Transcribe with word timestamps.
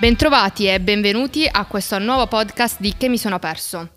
Bentrovati 0.00 0.68
e 0.68 0.78
benvenuti 0.80 1.48
a 1.50 1.64
questo 1.64 1.98
nuovo 1.98 2.28
podcast 2.28 2.76
di 2.78 2.94
Che 2.96 3.08
mi 3.08 3.18
sono 3.18 3.40
perso. 3.40 3.88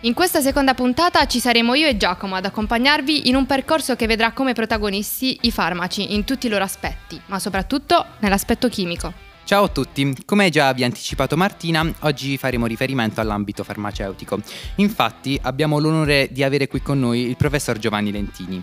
In 0.00 0.12
questa 0.12 0.42
seconda 0.42 0.74
puntata 0.74 1.24
ci 1.24 1.40
saremo 1.40 1.72
io 1.72 1.86
e 1.86 1.96
Giacomo 1.96 2.34
ad 2.34 2.44
accompagnarvi 2.44 3.30
in 3.30 3.34
un 3.34 3.46
percorso 3.46 3.96
che 3.96 4.06
vedrà 4.06 4.32
come 4.32 4.52
protagonisti 4.52 5.38
i 5.42 5.50
farmaci 5.50 6.12
in 6.12 6.24
tutti 6.24 6.48
i 6.48 6.50
loro 6.50 6.64
aspetti, 6.64 7.18
ma 7.28 7.38
soprattutto 7.38 8.04
nell'aspetto 8.18 8.68
chimico. 8.68 9.10
Ciao 9.44 9.64
a 9.64 9.68
tutti, 9.68 10.14
come 10.26 10.50
già 10.50 10.70
vi 10.74 10.82
ha 10.82 10.86
anticipato 10.86 11.34
Martina, 11.34 11.94
oggi 12.00 12.36
faremo 12.36 12.66
riferimento 12.66 13.22
all'ambito 13.22 13.64
farmaceutico. 13.64 14.40
Infatti 14.74 15.40
abbiamo 15.44 15.78
l'onore 15.78 16.28
di 16.30 16.42
avere 16.42 16.66
qui 16.66 16.82
con 16.82 17.00
noi 17.00 17.20
il 17.20 17.36
professor 17.38 17.78
Giovanni 17.78 18.12
Lentini 18.12 18.62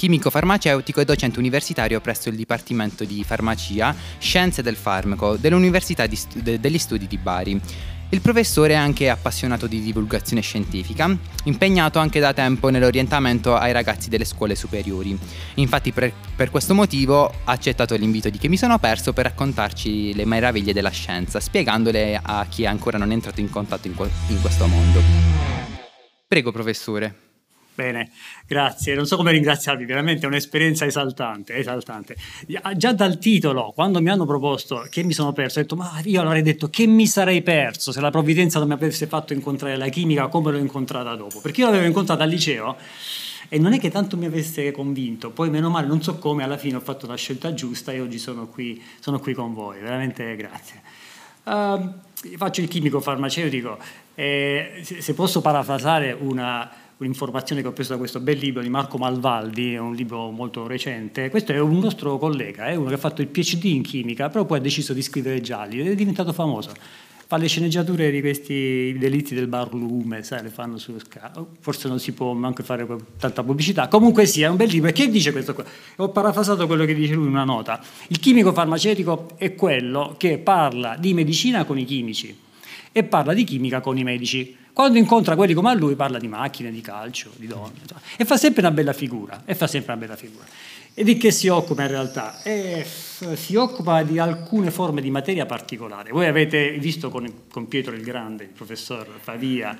chimico 0.00 0.30
farmaceutico 0.30 1.02
e 1.02 1.04
docente 1.04 1.38
universitario 1.38 2.00
presso 2.00 2.30
il 2.30 2.34
Dipartimento 2.34 3.04
di 3.04 3.22
Farmacia, 3.22 3.94
Scienze 4.16 4.62
del 4.62 4.74
Farmaco 4.74 5.36
dell'Università 5.36 6.06
Stu- 6.10 6.40
degli 6.40 6.78
Studi 6.78 7.06
di 7.06 7.18
Bari. 7.18 7.60
Il 8.08 8.22
professore 8.22 8.72
è 8.72 8.76
anche 8.76 9.10
appassionato 9.10 9.66
di 9.66 9.82
divulgazione 9.82 10.40
scientifica, 10.40 11.14
impegnato 11.44 11.98
anche 11.98 12.18
da 12.18 12.32
tempo 12.32 12.70
nell'orientamento 12.70 13.54
ai 13.54 13.72
ragazzi 13.72 14.08
delle 14.08 14.24
scuole 14.24 14.54
superiori. 14.54 15.18
Infatti 15.56 15.92
per, 15.92 16.10
per, 16.34 16.48
questo 16.50 16.72
motivo 16.72 17.26
ha 17.26 17.52
accettato 17.52 17.94
l'invito 17.94 18.30
di 18.30 18.38
che 18.38 18.48
mi 18.48 18.56
sono 18.56 18.78
perso 18.78 19.12
per 19.12 19.26
raccontarci 19.26 20.14
le 20.14 20.24
meraviglie 20.24 20.72
della 20.72 20.88
scienza, 20.88 21.40
spiegandole 21.40 22.18
a 22.22 22.46
chi 22.48 22.64
ancora 22.64 22.96
non 22.96 23.10
è 23.10 23.12
entrato 23.12 23.40
in 23.40 23.50
contatto 23.50 23.86
in, 23.86 23.94
in 24.28 24.40
questo 24.40 24.66
mondo. 24.66 25.02
Prego 26.26 26.52
professore. 26.52 27.29
Bene, 27.80 28.10
grazie. 28.46 28.94
Non 28.94 29.06
so 29.06 29.16
come 29.16 29.32
ringraziarvi, 29.32 29.86
veramente 29.86 30.24
è 30.24 30.28
un'esperienza 30.28 30.84
esaltante, 30.84 31.54
esaltante. 31.54 32.14
Già 32.76 32.92
dal 32.92 33.18
titolo, 33.18 33.72
quando 33.74 34.02
mi 34.02 34.10
hanno 34.10 34.26
proposto 34.26 34.86
che 34.90 35.02
mi 35.02 35.14
sono 35.14 35.32
perso, 35.32 35.60
ho 35.60 35.62
detto, 35.62 35.76
ma 35.76 35.98
io 36.04 36.20
avrei 36.20 36.42
detto 36.42 36.68
che 36.68 36.86
mi 36.86 37.06
sarei 37.06 37.40
perso 37.40 37.90
se 37.90 38.02
la 38.02 38.10
provvidenza 38.10 38.58
non 38.58 38.68
mi 38.68 38.74
avesse 38.74 39.06
fatto 39.06 39.32
incontrare 39.32 39.78
la 39.78 39.88
chimica 39.88 40.26
come 40.26 40.52
l'ho 40.52 40.58
incontrata 40.58 41.14
dopo. 41.14 41.40
Perché 41.40 41.62
io 41.62 41.68
l'avevo 41.68 41.86
incontrata 41.86 42.22
al 42.22 42.28
liceo 42.28 42.76
e 43.48 43.58
non 43.58 43.72
è 43.72 43.80
che 43.80 43.88
tanto 43.88 44.18
mi 44.18 44.26
avesse 44.26 44.72
convinto, 44.72 45.30
poi 45.30 45.48
meno 45.48 45.70
male, 45.70 45.86
non 45.86 46.02
so 46.02 46.18
come, 46.18 46.44
alla 46.44 46.58
fine 46.58 46.76
ho 46.76 46.80
fatto 46.80 47.06
la 47.06 47.16
scelta 47.16 47.54
giusta 47.54 47.92
e 47.92 48.00
oggi 48.02 48.18
sono 48.18 48.46
qui, 48.46 48.78
sono 49.00 49.18
qui 49.20 49.32
con 49.32 49.54
voi, 49.54 49.80
veramente 49.80 50.36
grazie. 50.36 50.82
Uh, 51.44 51.94
faccio 52.36 52.60
il 52.60 52.68
chimico 52.68 53.00
farmaceutico 53.00 53.78
e 54.14 54.82
se 54.84 55.14
posso 55.14 55.40
parafrasare 55.40 56.12
una 56.12 56.70
un'informazione 57.00 57.62
che 57.62 57.68
ho 57.68 57.72
preso 57.72 57.92
da 57.92 57.98
questo 57.98 58.20
bel 58.20 58.38
libro 58.38 58.62
di 58.62 58.68
Marco 58.68 58.98
Malvaldi, 58.98 59.74
è 59.74 59.78
un 59.78 59.94
libro 59.94 60.30
molto 60.30 60.66
recente. 60.66 61.30
Questo 61.30 61.52
è 61.52 61.58
un 61.58 61.78
nostro 61.78 62.18
collega, 62.18 62.66
è 62.66 62.74
uno 62.74 62.88
che 62.88 62.94
ha 62.94 62.98
fatto 62.98 63.22
il 63.22 63.28
PhD 63.28 63.64
in 63.64 63.82
chimica, 63.82 64.28
però 64.28 64.44
poi 64.44 64.58
ha 64.58 64.60
deciso 64.60 64.92
di 64.92 65.00
scrivere 65.00 65.40
gialli 65.40 65.80
ed 65.80 65.88
è 65.88 65.94
diventato 65.94 66.32
famoso. 66.32 66.72
Fa 67.26 67.36
le 67.36 67.46
sceneggiature 67.46 68.10
di 68.10 68.20
questi 68.20 68.96
delitti 68.98 69.34
del 69.34 69.46
barlume, 69.46 70.22
sai, 70.24 70.42
le 70.42 70.48
fanno 70.48 70.78
sullo 70.78 70.98
scalo. 70.98 71.52
Forse 71.60 71.88
non 71.88 72.00
si 72.00 72.12
può 72.12 72.34
neanche 72.34 72.64
fare 72.64 72.84
tanta 73.18 73.44
pubblicità. 73.44 73.86
Comunque 73.86 74.26
sia, 74.26 74.48
è 74.48 74.50
un 74.50 74.56
bel 74.56 74.68
libro. 74.68 74.90
E 74.90 74.92
che 74.92 75.08
dice 75.08 75.30
questo 75.30 75.54
qua? 75.54 75.64
Ho 75.96 76.08
parafrasato 76.08 76.66
quello 76.66 76.84
che 76.84 76.92
dice 76.92 77.14
lui 77.14 77.26
in 77.26 77.30
una 77.30 77.44
nota. 77.44 77.80
Il 78.08 78.18
chimico 78.18 78.52
farmaceutico 78.52 79.28
è 79.36 79.54
quello 79.54 80.16
che 80.18 80.38
parla 80.38 80.96
di 80.98 81.14
medicina 81.14 81.64
con 81.64 81.78
i 81.78 81.84
chimici 81.84 82.48
e 82.92 83.04
parla 83.04 83.32
di 83.32 83.44
chimica 83.44 83.80
con 83.80 83.98
i 83.98 84.04
medici. 84.04 84.56
Quando 84.72 84.98
incontra 84.98 85.36
quelli 85.36 85.52
come 85.52 85.70
a 85.70 85.74
lui 85.74 85.94
parla 85.94 86.18
di 86.18 86.28
macchine, 86.28 86.70
di 86.70 86.80
calcio, 86.80 87.30
di 87.36 87.46
donne 87.46 87.80
e 88.16 88.24
fa 88.24 88.36
sempre 88.36 88.62
una 88.62 88.70
bella 88.70 88.92
figura. 88.92 89.42
E 89.44 89.54
fa 89.54 89.66
sempre 89.66 89.92
una 89.92 90.00
bella 90.00 90.16
figura. 90.16 90.44
E 90.92 91.04
di 91.04 91.16
che 91.16 91.30
si 91.30 91.48
occupa 91.48 91.82
in 91.82 91.88
realtà? 91.88 92.42
E 92.42 92.84
si 92.84 93.54
occupa 93.54 94.02
di 94.02 94.18
alcune 94.18 94.70
forme 94.70 95.00
di 95.00 95.10
materia 95.10 95.46
particolare. 95.46 96.10
Voi 96.10 96.26
avete 96.26 96.72
visto 96.78 97.10
con, 97.10 97.30
con 97.50 97.68
Pietro 97.68 97.94
il 97.94 98.02
Grande, 98.02 98.44
il 98.44 98.50
professor 98.50 99.06
Favia, 99.20 99.76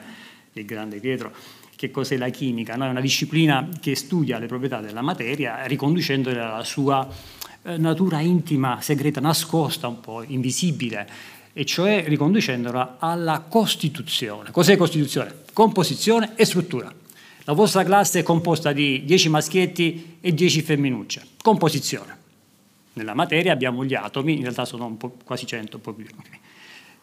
il 0.52 0.64
grande 0.64 0.98
Pietro, 0.98 1.32
che 1.76 1.90
cos'è 1.90 2.16
la 2.16 2.28
chimica. 2.28 2.76
No? 2.76 2.86
È 2.86 2.88
una 2.88 3.00
disciplina 3.00 3.68
che 3.80 3.96
studia 3.96 4.38
le 4.38 4.46
proprietà 4.46 4.80
della 4.80 5.02
materia 5.02 5.64
riconducendola 5.64 6.54
alla 6.54 6.64
sua 6.64 7.08
eh, 7.62 7.76
natura 7.76 8.20
intima, 8.20 8.80
segreta, 8.80 9.20
nascosta 9.20 9.88
un 9.88 10.00
po', 10.00 10.22
invisibile 10.22 11.38
e 11.60 11.66
cioè 11.66 12.04
riconducendola 12.06 12.96
alla 12.98 13.44
Costituzione. 13.46 14.50
Cos'è 14.50 14.78
Costituzione? 14.78 15.42
Composizione 15.52 16.32
e 16.34 16.46
struttura. 16.46 16.90
La 17.44 17.52
vostra 17.52 17.84
classe 17.84 18.20
è 18.20 18.22
composta 18.22 18.72
di 18.72 19.04
10 19.04 19.28
maschietti 19.28 20.16
e 20.22 20.32
10 20.32 20.62
femminucce. 20.62 21.22
Composizione. 21.42 22.16
Nella 22.94 23.12
materia 23.12 23.52
abbiamo 23.52 23.84
gli 23.84 23.92
atomi, 23.92 24.36
in 24.36 24.40
realtà 24.40 24.64
sono 24.64 24.96
quasi 25.22 25.44
100, 25.44 25.76
un 25.76 25.82
po, 25.82 25.92
più, 25.92 26.06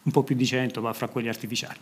un 0.02 0.10
po' 0.10 0.24
più 0.24 0.34
di 0.34 0.44
100, 0.44 0.80
ma 0.80 0.92
fra 0.92 1.06
quelli 1.06 1.28
artificiali. 1.28 1.78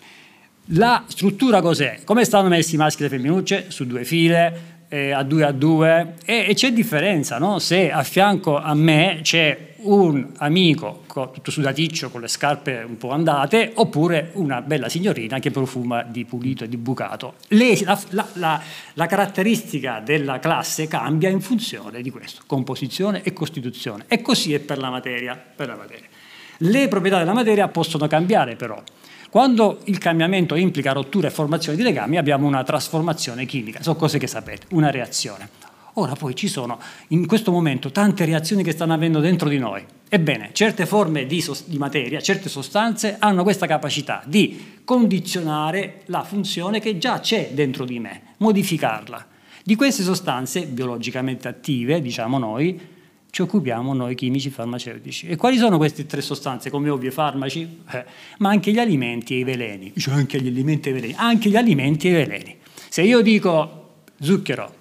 La 0.72 1.02
struttura 1.06 1.62
cos'è? 1.62 2.02
Come 2.04 2.26
stanno 2.26 2.48
messi 2.48 2.74
i 2.74 2.76
maschi 2.76 3.00
e 3.00 3.08
le 3.08 3.16
femminucce? 3.16 3.70
Su 3.70 3.86
due 3.86 4.04
file, 4.04 4.75
eh, 4.88 5.10
a 5.10 5.22
due 5.22 5.44
a 5.44 5.52
due 5.52 6.14
e, 6.24 6.46
e 6.48 6.54
c'è 6.54 6.72
differenza, 6.72 7.38
no? 7.38 7.58
Se 7.58 7.90
a 7.90 8.02
fianco 8.02 8.56
a 8.58 8.74
me 8.74 9.20
c'è 9.22 9.74
un 9.78 10.32
amico 10.38 11.04
tutto 11.32 11.50
sudaticcio 11.50 12.10
con 12.10 12.20
le 12.20 12.28
scarpe 12.28 12.84
un 12.86 12.98
po' 12.98 13.10
andate 13.10 13.72
oppure 13.74 14.30
una 14.34 14.60
bella 14.60 14.88
signorina 14.88 15.38
che 15.38 15.50
profuma 15.50 16.02
di 16.02 16.24
pulito 16.24 16.64
e 16.64 16.68
di 16.68 16.76
bucato. 16.76 17.34
Le, 17.48 17.80
la, 17.82 17.98
la, 18.10 18.26
la, 18.34 18.62
la, 18.94 19.06
caratteristica 19.06 20.00
della 20.04 20.38
classe 20.38 20.86
cambia 20.86 21.30
in 21.30 21.40
funzione 21.40 22.02
di 22.02 22.10
questo, 22.10 22.42
composizione 22.46 23.22
e 23.22 23.32
costituzione. 23.32 24.04
E 24.08 24.20
così 24.20 24.52
è 24.52 24.58
per 24.58 24.78
la 24.78 24.90
materia. 24.90 25.36
Per 25.36 25.66
la 25.66 25.76
materia. 25.76 26.06
Le 26.58 26.88
proprietà 26.88 27.18
della 27.18 27.32
materia 27.32 27.68
possono 27.68 28.06
cambiare 28.06 28.56
però. 28.56 28.82
Quando 29.30 29.80
il 29.84 29.98
cambiamento 29.98 30.54
implica 30.54 30.92
rottura 30.92 31.28
e 31.28 31.30
formazione 31.30 31.76
di 31.76 31.82
legami 31.82 32.16
abbiamo 32.16 32.46
una 32.46 32.62
trasformazione 32.62 33.44
chimica, 33.44 33.82
sono 33.82 33.96
cose 33.96 34.18
che 34.18 34.26
sapete, 34.26 34.66
una 34.70 34.90
reazione. 34.90 35.48
Ora 35.98 36.14
poi 36.14 36.34
ci 36.34 36.46
sono 36.46 36.78
in 37.08 37.26
questo 37.26 37.50
momento 37.50 37.90
tante 37.90 38.26
reazioni 38.26 38.62
che 38.62 38.72
stanno 38.72 38.92
avvenendo 38.92 39.20
dentro 39.20 39.48
di 39.48 39.58
noi. 39.58 39.82
Ebbene, 40.08 40.50
certe 40.52 40.84
forme 40.84 41.26
di, 41.26 41.42
di, 41.64 41.78
materia, 41.78 42.20
certe 42.20 42.48
sostanze 42.48 43.16
hanno 43.18 43.42
questa 43.42 43.66
capacità 43.66 44.22
di 44.26 44.80
condizionare 44.84 46.02
la 46.06 46.22
funzione 46.22 46.80
che 46.80 46.98
già 46.98 47.18
c'è 47.20 47.50
dentro 47.52 47.84
di 47.84 47.98
me, 47.98 48.34
modificarla. 48.36 49.26
Di 49.64 49.74
queste 49.74 50.02
sostanze 50.02 50.66
biologicamente 50.66 51.48
attive, 51.48 52.00
diciamo 52.00 52.38
noi, 52.38 52.78
ci 53.30 53.42
occupiamo 53.42 53.92
noi 53.92 54.14
chimici 54.14 54.50
farmaceutici. 54.50 55.28
E 55.28 55.36
quali 55.36 55.58
sono 55.58 55.76
queste 55.76 56.06
tre 56.06 56.20
sostanze? 56.20 56.70
Come 56.70 56.88
ovvio 56.88 57.10
farmaci, 57.10 57.82
eh, 57.90 58.04
ma 58.38 58.48
anche 58.50 58.72
gli 58.72 58.78
alimenti 58.78 59.34
e 59.34 59.38
i 59.38 59.44
veleni. 59.44 59.92
Dice 59.94 60.10
anche 60.10 60.40
gli 60.40 60.48
alimenti 60.48 60.88
e 60.88 60.92
i 60.92 60.94
veleni. 60.94 61.14
Anche 61.16 61.50
gli 61.50 61.56
alimenti 61.56 62.08
e 62.08 62.10
i 62.10 62.14
veleni. 62.14 62.56
Se 62.88 63.02
io 63.02 63.20
dico 63.20 64.04
zucchero, 64.20 64.74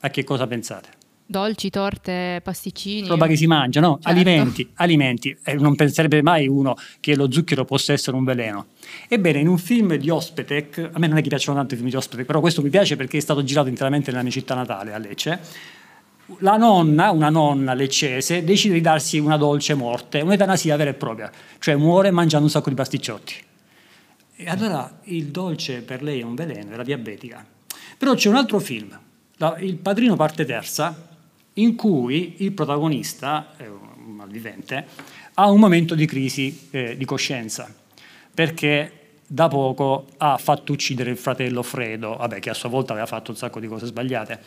a 0.00 0.10
che 0.10 0.24
cosa 0.24 0.46
pensate? 0.46 0.88
Dolci, 1.26 1.70
torte, 1.70 2.40
pasticcini. 2.42 3.08
Roba 3.08 3.26
che 3.26 3.36
si 3.36 3.46
mangia, 3.46 3.80
no? 3.80 3.94
Certo. 3.94 4.08
Alimenti, 4.08 4.70
alimenti. 4.74 5.36
Eh, 5.42 5.54
non 5.54 5.74
penserebbe 5.74 6.22
mai 6.22 6.46
uno 6.46 6.74
che 7.00 7.16
lo 7.16 7.32
zucchero 7.32 7.64
possa 7.64 7.94
essere 7.94 8.16
un 8.16 8.24
veleno. 8.24 8.66
Ebbene, 9.08 9.40
in 9.40 9.48
un 9.48 9.56
film 9.56 9.94
di 9.94 10.10
Ospetec, 10.10 10.90
a 10.92 10.98
me 10.98 11.06
non 11.06 11.16
è 11.16 11.22
che 11.22 11.28
piacciono 11.28 11.56
tanto 11.56 11.74
i 11.74 11.76
film 11.78 11.88
di 11.88 11.96
Ospetec, 11.96 12.26
però 12.26 12.40
questo 12.40 12.60
mi 12.60 12.68
piace 12.68 12.96
perché 12.96 13.16
è 13.16 13.20
stato 13.20 13.42
girato 13.42 13.68
interamente 13.68 14.10
nella 14.10 14.22
mia 14.22 14.32
città 14.32 14.54
natale, 14.54 14.92
a 14.92 14.98
Lecce, 14.98 15.40
la 16.38 16.56
nonna, 16.56 17.10
una 17.10 17.28
nonna 17.28 17.74
leccese, 17.74 18.44
decide 18.44 18.74
di 18.74 18.80
darsi 18.80 19.18
una 19.18 19.36
dolce 19.36 19.74
morte, 19.74 20.20
un'etanasia 20.20 20.76
vera 20.76 20.90
e 20.90 20.94
propria, 20.94 21.30
cioè 21.58 21.76
muore 21.76 22.10
mangiando 22.10 22.46
un 22.46 22.50
sacco 22.50 22.70
di 22.70 22.74
pasticciotti. 22.74 23.34
E 24.36 24.48
allora 24.48 25.00
il 25.04 25.26
dolce 25.26 25.82
per 25.82 26.02
lei 26.02 26.20
è 26.20 26.24
un 26.24 26.34
veleno, 26.34 26.72
era 26.72 26.82
diabetica. 26.82 27.44
Però 27.96 28.14
c'è 28.14 28.28
un 28.28 28.36
altro 28.36 28.58
film, 28.58 28.98
Il 29.58 29.76
padrino 29.76 30.16
parte 30.16 30.44
terza, 30.44 31.08
in 31.54 31.74
cui 31.74 32.36
il 32.38 32.52
protagonista, 32.52 33.52
un 33.58 34.14
malvivente, 34.14 34.86
ha 35.34 35.50
un 35.50 35.60
momento 35.60 35.94
di 35.94 36.06
crisi 36.06 36.68
eh, 36.70 36.96
di 36.96 37.04
coscienza, 37.04 37.72
perché 38.32 39.00
da 39.26 39.48
poco 39.48 40.06
ha 40.16 40.36
fatto 40.38 40.72
uccidere 40.72 41.10
il 41.10 41.16
fratello 41.16 41.62
Fredo, 41.62 42.16
vabbè, 42.16 42.40
che 42.40 42.50
a 42.50 42.54
sua 42.54 42.68
volta 42.68 42.92
aveva 42.92 43.06
fatto 43.06 43.30
un 43.30 43.36
sacco 43.36 43.60
di 43.60 43.66
cose 43.66 43.86
sbagliate 43.86 44.40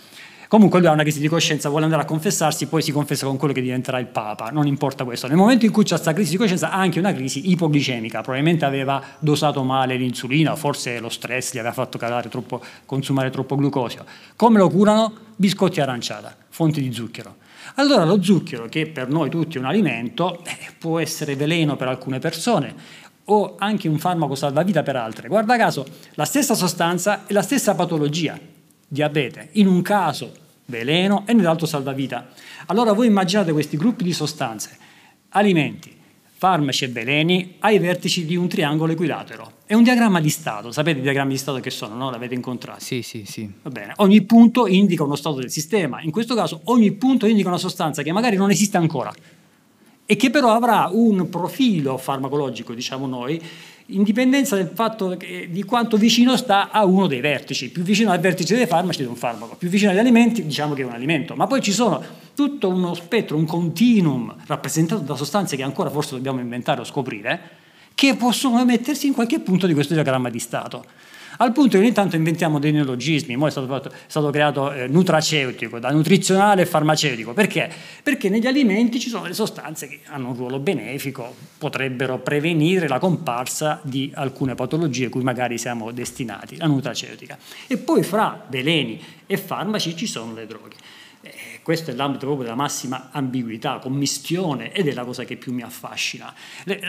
Comunque 0.48 0.80
lui 0.80 0.88
ha 0.88 0.92
una 0.92 1.02
crisi 1.02 1.20
di 1.20 1.28
coscienza, 1.28 1.68
vuole 1.68 1.84
andare 1.84 2.04
a 2.04 2.06
confessarsi, 2.06 2.68
poi 2.68 2.82
si 2.82 2.94
confessa 2.94 3.26
con 3.26 3.36
quello 3.36 3.54
che 3.54 3.62
diventerà 3.62 4.00
il 4.00 4.06
Papa, 4.06 4.50
non 4.50 4.66
importa 4.66 5.04
questo. 5.04 5.28
Nel 5.28 5.36
momento 5.36 5.66
in 5.66 5.72
cui 5.72 5.84
c'è 5.84 5.90
questa 5.90 6.14
crisi 6.14 6.32
di 6.32 6.38
coscienza 6.38 6.72
ha 6.72 6.78
anche 6.78 7.00
una 7.00 7.14
crisi 7.14 7.52
ipoglicemica, 7.52 8.22
probabilmente 8.22 8.64
aveva 8.64 9.04
dosato 9.20 9.64
male 9.64 9.98
l'insulina, 9.98 10.56
forse 10.56 11.00
lo 11.00 11.10
stress 11.10 11.54
gli 11.54 11.58
aveva 11.58 11.74
fatto 11.74 11.98
troppo, 12.30 12.62
consumare 12.86 13.30
troppo 13.30 13.58
glucosio. 13.58 14.06
Come 14.38 14.58
lo 14.58 14.70
curano? 14.70 15.14
Biscotti 15.36 15.82
aranciata, 15.82 16.34
fonti 16.48 16.82
di 16.82 16.94
zucchero. 16.94 17.36
Allora 17.76 18.06
lo 18.06 18.24
zucchero, 18.24 18.68
che 18.70 18.88
per 18.88 19.10
noi 19.10 19.30
tutti 19.30 19.58
è 19.58 19.60
un 19.60 19.66
alimento, 19.66 20.44
eh, 20.46 20.58
può 20.78 21.00
essere 21.00 21.36
veleno 21.36 21.76
per 21.76 21.90
alcune 21.90 22.20
persone 22.20 22.74
o 23.26 23.56
anche 23.60 23.90
un 23.90 24.00
farmaco 24.00 24.36
salvavita 24.36 24.82
per 24.82 24.96
altre. 24.96 25.28
Guarda 25.28 25.58
caso, 25.58 25.86
la 26.14 26.24
stessa 26.24 26.56
sostanza 26.56 27.28
e 27.28 27.34
la 27.34 27.42
stessa 27.42 27.76
patologia 27.76 28.56
diabete, 28.88 29.50
in 29.54 29.68
un 29.68 29.82
caso 29.82 30.32
veleno 30.66 31.24
e 31.26 31.34
nell'altro 31.34 31.66
salvavita. 31.66 32.30
Allora 32.68 32.94
voi 32.94 33.08
immaginate 33.08 33.52
questi 33.52 33.78
gruppi 33.78 34.04
di 34.04 34.14
sostanze, 34.14 34.78
alimenti, 35.30 35.96
farmaci 36.38 36.86
e 36.86 36.90
veleni 36.90 37.56
ai 37.60 37.80
vertici 37.80 38.26
di 38.26 38.36
un 38.36 38.48
triangolo 38.48 38.92
equilatero. 38.92 39.54
È 39.66 39.74
un 39.74 39.84
diagramma 39.84 40.22
di 40.22 40.30
stato, 40.30 40.72
sapete 40.72 41.00
i 41.00 41.02
diagrammi 41.02 41.32
di 41.32 41.38
stato 41.38 41.60
che 41.60 41.72
sono, 41.72 41.96
no? 41.96 42.10
L'avete 42.10 42.36
incontrato? 42.36 42.80
Sì, 42.80 43.02
sì, 43.02 43.26
sì. 43.26 43.52
Va 43.64 43.70
bene. 43.70 43.94
Ogni 43.98 44.22
punto 44.22 44.68
indica 44.68 45.04
uno 45.04 45.16
stato 45.16 45.38
del 45.38 45.50
sistema, 45.50 46.02
in 46.02 46.12
questo 46.12 46.36
caso 46.36 46.62
ogni 46.66 46.92
punto 46.92 47.26
indica 47.26 47.48
una 47.48 47.58
sostanza 47.58 48.04
che 48.04 48.12
magari 48.12 48.36
non 48.36 48.52
esiste 48.52 48.78
ancora 48.78 49.14
e 50.06 50.16
che 50.16 50.30
però 50.30 50.54
avrà 50.54 50.90
un 50.92 51.28
profilo 51.28 51.98
farmacologico, 51.98 52.74
diciamo 52.74 53.08
noi, 53.08 53.42
in 53.88 54.04
dipendenza 54.04 54.56
del 54.56 54.72
fatto 54.74 55.16
che, 55.18 55.48
di 55.50 55.64
quanto 55.64 55.98
vicino 55.98 56.36
sta 56.36 56.72
a 56.72 56.84
uno 56.86 57.08
dei 57.08 57.22
vertici. 57.22 57.70
Più 57.70 57.84
vicino 57.84 58.12
al 58.12 58.20
vertice 58.20 58.56
dei 58.56 58.66
farmaci 58.66 59.04
è 59.04 59.08
un 59.08 59.16
farmaco, 59.16 59.56
più 59.56 59.70
vicino 59.70 59.92
agli 59.92 59.98
alimenti 59.98 60.46
diciamo 60.46 60.74
che 60.74 60.82
è 60.82 60.86
un 60.86 60.94
alimento. 60.94 61.36
Ma 61.36 61.48
poi 61.48 61.62
ci 61.62 61.72
sono 61.72 62.04
tutto 62.34 62.70
uno 62.70 62.94
spettro, 62.94 63.38
un 63.38 63.46
continuum 63.46 64.36
rappresentato 64.46 65.02
da 65.02 65.16
sostanze 65.16 65.56
che 65.56 65.64
ancora 65.64 65.90
forse 65.90 66.16
dobbiamo 66.16 66.40
inventare 66.40 66.82
o 66.82 66.84
scoprire, 66.84 67.40
che 67.96 68.16
possono 68.16 68.64
mettersi 68.66 69.08
in 69.08 69.14
qualche 69.14 69.40
punto 69.40 69.68
di 69.68 69.74
questo 69.74 69.94
diagramma 69.94 70.30
di 70.30 70.40
stato 70.40 70.86
al 71.38 71.52
punto 71.52 71.78
che 71.78 71.84
ogni 71.84 71.92
tanto 71.92 72.16
inventiamo 72.16 72.60
dei 72.60 72.72
neologismi, 72.72 73.36
ora 73.36 73.48
è 73.48 73.52
stato, 73.52 73.68
fatto, 73.68 73.90
è 73.90 73.96
stato 74.08 74.30
creato 74.30 74.72
eh, 74.72 74.88
nutraceutico, 74.88 75.80
da 75.80 75.92
nutrizionale 75.92 76.64
e 76.64 76.66
farmaceutico, 76.66 77.34
perché? 77.34 77.70
Perché 78.02 78.30
negli 78.30 78.48
alimenti 78.48 79.00
ci 79.00 79.10
sono 79.10 79.24
delle 79.24 79.36
sostanze 79.36 79.88
che 79.88 80.00
hanno 80.08 80.30
un 80.30 80.36
ruolo 80.36 80.60
benefico, 80.60 81.36
potrebbero 81.58 82.20
prevenire 82.20 82.88
la 82.88 83.00
comparsa 83.00 83.80
di 83.84 84.12
alcune 84.16 84.56
patologie 84.56 85.10
cui 85.10 85.22
magari 85.22 85.58
siamo 85.58 85.92
destinati, 85.92 86.58
la 86.58 86.66
nutraceutica. 86.66 87.38
E 87.68 87.78
poi 87.78 88.04
fra 88.04 88.46
veleni 88.50 89.00
e 89.26 89.38
farmaci 89.38 89.96
ci 89.96 90.08
sono 90.08 90.34
le 90.34 90.48
droghe. 90.48 90.76
Eh, 91.22 91.60
questo 91.62 91.92
è 91.92 91.94
l'ambito 91.94 92.26
proprio 92.26 92.46
della 92.46 92.56
massima 92.56 93.10
ambiguità, 93.12 93.80
commistione 93.80 94.72
ed 94.72 94.88
è 94.88 94.94
la 94.94 95.04
cosa 95.04 95.24
che 95.24 95.36
più 95.36 95.54
mi 95.54 95.62
affascina. 95.62 96.34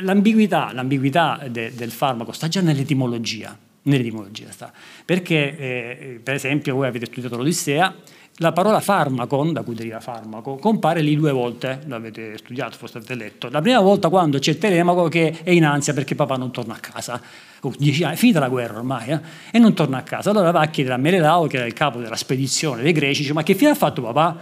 L'ambiguità, 0.00 0.72
l'ambiguità 0.72 1.44
de, 1.50 1.74
del 1.74 1.90
farmaco 1.90 2.32
sta 2.32 2.48
già 2.48 2.60
nell'etimologia 2.60 3.66
nell'etimologia 3.88 4.50
sta. 4.50 4.72
Perché, 5.04 5.58
eh, 5.58 6.20
per 6.22 6.34
esempio, 6.34 6.74
voi 6.74 6.86
avete 6.86 7.06
studiato 7.06 7.36
l'Odissea, 7.36 7.94
la 8.40 8.52
parola 8.52 8.78
farmacon, 8.78 9.52
da 9.52 9.62
cui 9.62 9.74
deriva 9.74 9.98
farmaco, 9.98 10.56
compare 10.56 11.00
lì 11.00 11.16
due 11.16 11.32
volte, 11.32 11.80
l'avete 11.86 12.38
studiato, 12.38 12.76
forse 12.76 12.98
avete 12.98 13.14
letto. 13.16 13.48
La 13.50 13.60
prima 13.60 13.80
volta 13.80 14.08
quando 14.08 14.38
c'è 14.38 14.56
telemaco 14.56 15.08
che 15.08 15.40
è 15.42 15.50
in 15.50 15.64
ansia 15.64 15.92
perché 15.92 16.14
papà 16.14 16.36
non 16.36 16.52
torna 16.52 16.74
a 16.74 16.78
casa. 16.78 17.20
Oh, 17.62 17.72
dieci 17.76 18.04
anni, 18.04 18.16
finita 18.16 18.38
la 18.38 18.48
guerra 18.48 18.78
ormai, 18.78 19.10
eh? 19.10 19.20
e 19.50 19.58
non 19.58 19.74
torna 19.74 19.98
a 19.98 20.02
casa. 20.02 20.30
Allora 20.30 20.52
va 20.52 20.60
a 20.60 20.68
chiedere 20.68 20.94
a 20.94 20.98
Menelao, 20.98 21.48
che 21.48 21.56
era 21.56 21.66
il 21.66 21.72
capo 21.72 21.98
della 21.98 22.14
spedizione 22.14 22.82
dei 22.82 22.92
greci, 22.92 23.22
dice, 23.22 23.32
ma 23.32 23.42
che 23.42 23.54
fine 23.54 23.70
ha 23.70 23.74
fatto 23.74 24.02
papà? 24.02 24.36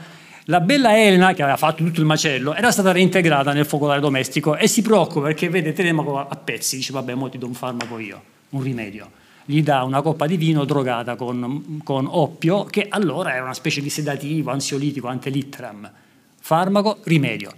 La 0.48 0.60
bella 0.60 0.96
Elena, 0.96 1.32
che 1.32 1.42
aveva 1.42 1.56
fatto 1.56 1.82
tutto 1.82 1.98
il 1.98 2.06
macello, 2.06 2.54
era 2.54 2.70
stata 2.70 2.92
reintegrata 2.92 3.52
nel 3.52 3.64
focolare 3.64 4.00
domestico 4.00 4.56
e 4.56 4.68
si 4.68 4.82
preoccupa 4.82 5.28
perché 5.28 5.48
vede 5.48 5.72
Telemaco 5.72 6.18
a 6.18 6.36
pezzi, 6.36 6.76
dice, 6.76 6.92
vabbè, 6.92 7.14
mo 7.14 7.30
ti 7.30 7.38
do 7.38 7.46
un 7.46 7.54
farmaco 7.54 7.98
io, 7.98 8.22
un 8.50 8.62
rimedio 8.62 9.24
gli 9.46 9.62
dà 9.62 9.84
una 9.84 10.02
coppa 10.02 10.26
di 10.26 10.36
vino 10.36 10.64
drogata 10.64 11.14
con, 11.14 11.80
con 11.82 12.06
oppio, 12.10 12.64
che 12.64 12.86
allora 12.88 13.34
è 13.34 13.40
una 13.40 13.54
specie 13.54 13.80
di 13.80 13.88
sedativo, 13.88 14.50
ansiolitico, 14.50 15.06
antelitteram, 15.06 15.90
farmaco, 16.40 16.98
rimedio. 17.04 17.50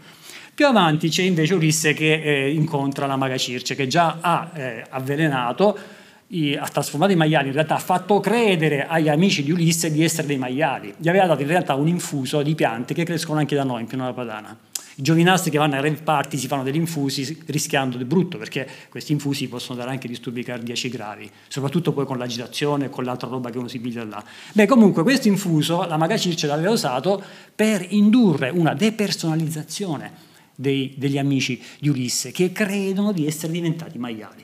Più 0.55 0.67
avanti 0.67 1.09
c'è 1.09 1.23
invece 1.23 1.55
Ulisse 1.55 1.95
che 1.95 2.21
eh, 2.21 2.53
incontra 2.53 3.07
la 3.07 3.17
maga 3.17 3.39
Circe, 3.39 3.75
che 3.75 3.87
già 3.87 4.19
ha 4.21 4.51
eh, 4.55 4.85
avvelenato, 4.91 5.79
i, 6.29 6.55
ha 6.55 6.69
trasformato 6.69 7.13
i 7.13 7.17
maiali, 7.17 7.47
in 7.47 7.55
realtà 7.55 7.77
ha 7.77 7.81
fatto 7.81 8.21
credere 8.21 8.87
agli 8.87 9.09
amici 9.09 9.43
di 9.43 9.51
Ulisse 9.51 9.91
di 9.91 10.05
essere 10.05 10.27
dei 10.27 10.37
maiali. 10.37 10.93
Gli 10.99 11.09
aveva 11.09 11.27
dato 11.27 11.43
in 11.43 11.49
realtà 11.49 11.75
un 11.75 11.89
infuso 11.89 12.43
di 12.43 12.55
piante 12.55 12.93
che 12.93 13.05
crescono 13.05 13.39
anche 13.39 13.55
da 13.55 13.65
noi 13.65 13.83
in 13.83 13.87
Pianura 13.87 14.13
Padana. 14.13 14.57
Giovinastri 15.01 15.53
che 15.53 15.59
vanno 15.59 15.77
ai 15.77 15.83
rave 15.83 16.03
party 16.03 16.37
si 16.37 16.49
fanno 16.49 16.65
degli 16.65 16.75
infusi 16.75 17.45
rischiando 17.47 17.97
di 17.97 18.05
brutto 18.05 18.37
perché 18.37 18.69
questi 18.89 19.13
infusi 19.13 19.47
possono 19.47 19.79
dare 19.79 19.91
anche 19.91 20.09
disturbi 20.09 20.43
cardiaci 20.43 20.89
gravi, 20.89 21.31
soprattutto 21.47 21.93
poi 21.93 22.05
con 22.05 22.19
l'agitazione 22.19 22.87
e 22.87 22.91
con 22.91 23.05
l'altra 23.05 23.29
roba 23.29 23.49
che 23.51 23.59
uno 23.59 23.69
si 23.69 23.79
piglia 23.79 24.03
là. 24.03 24.25
Beh, 24.55 24.67
comunque 24.67 25.05
questo 25.05 25.29
infuso 25.29 25.87
la 25.87 25.97
Maga 25.97 26.17
Circe 26.17 26.49
l'aveva 26.49 26.73
usato 26.73 27.23
per 27.55 27.87
indurre 27.91 28.51
una 28.51 28.75
depersonalizzazione 28.75 30.13
dei, 30.57 30.93
degli 30.97 31.17
amici 31.17 31.63
di 31.79 31.89
Ulisse 31.89 32.33
che 32.33 32.51
credono 32.51 33.13
di 33.13 33.25
essere 33.25 33.53
diventati 33.53 33.99
maiali. 33.99 34.43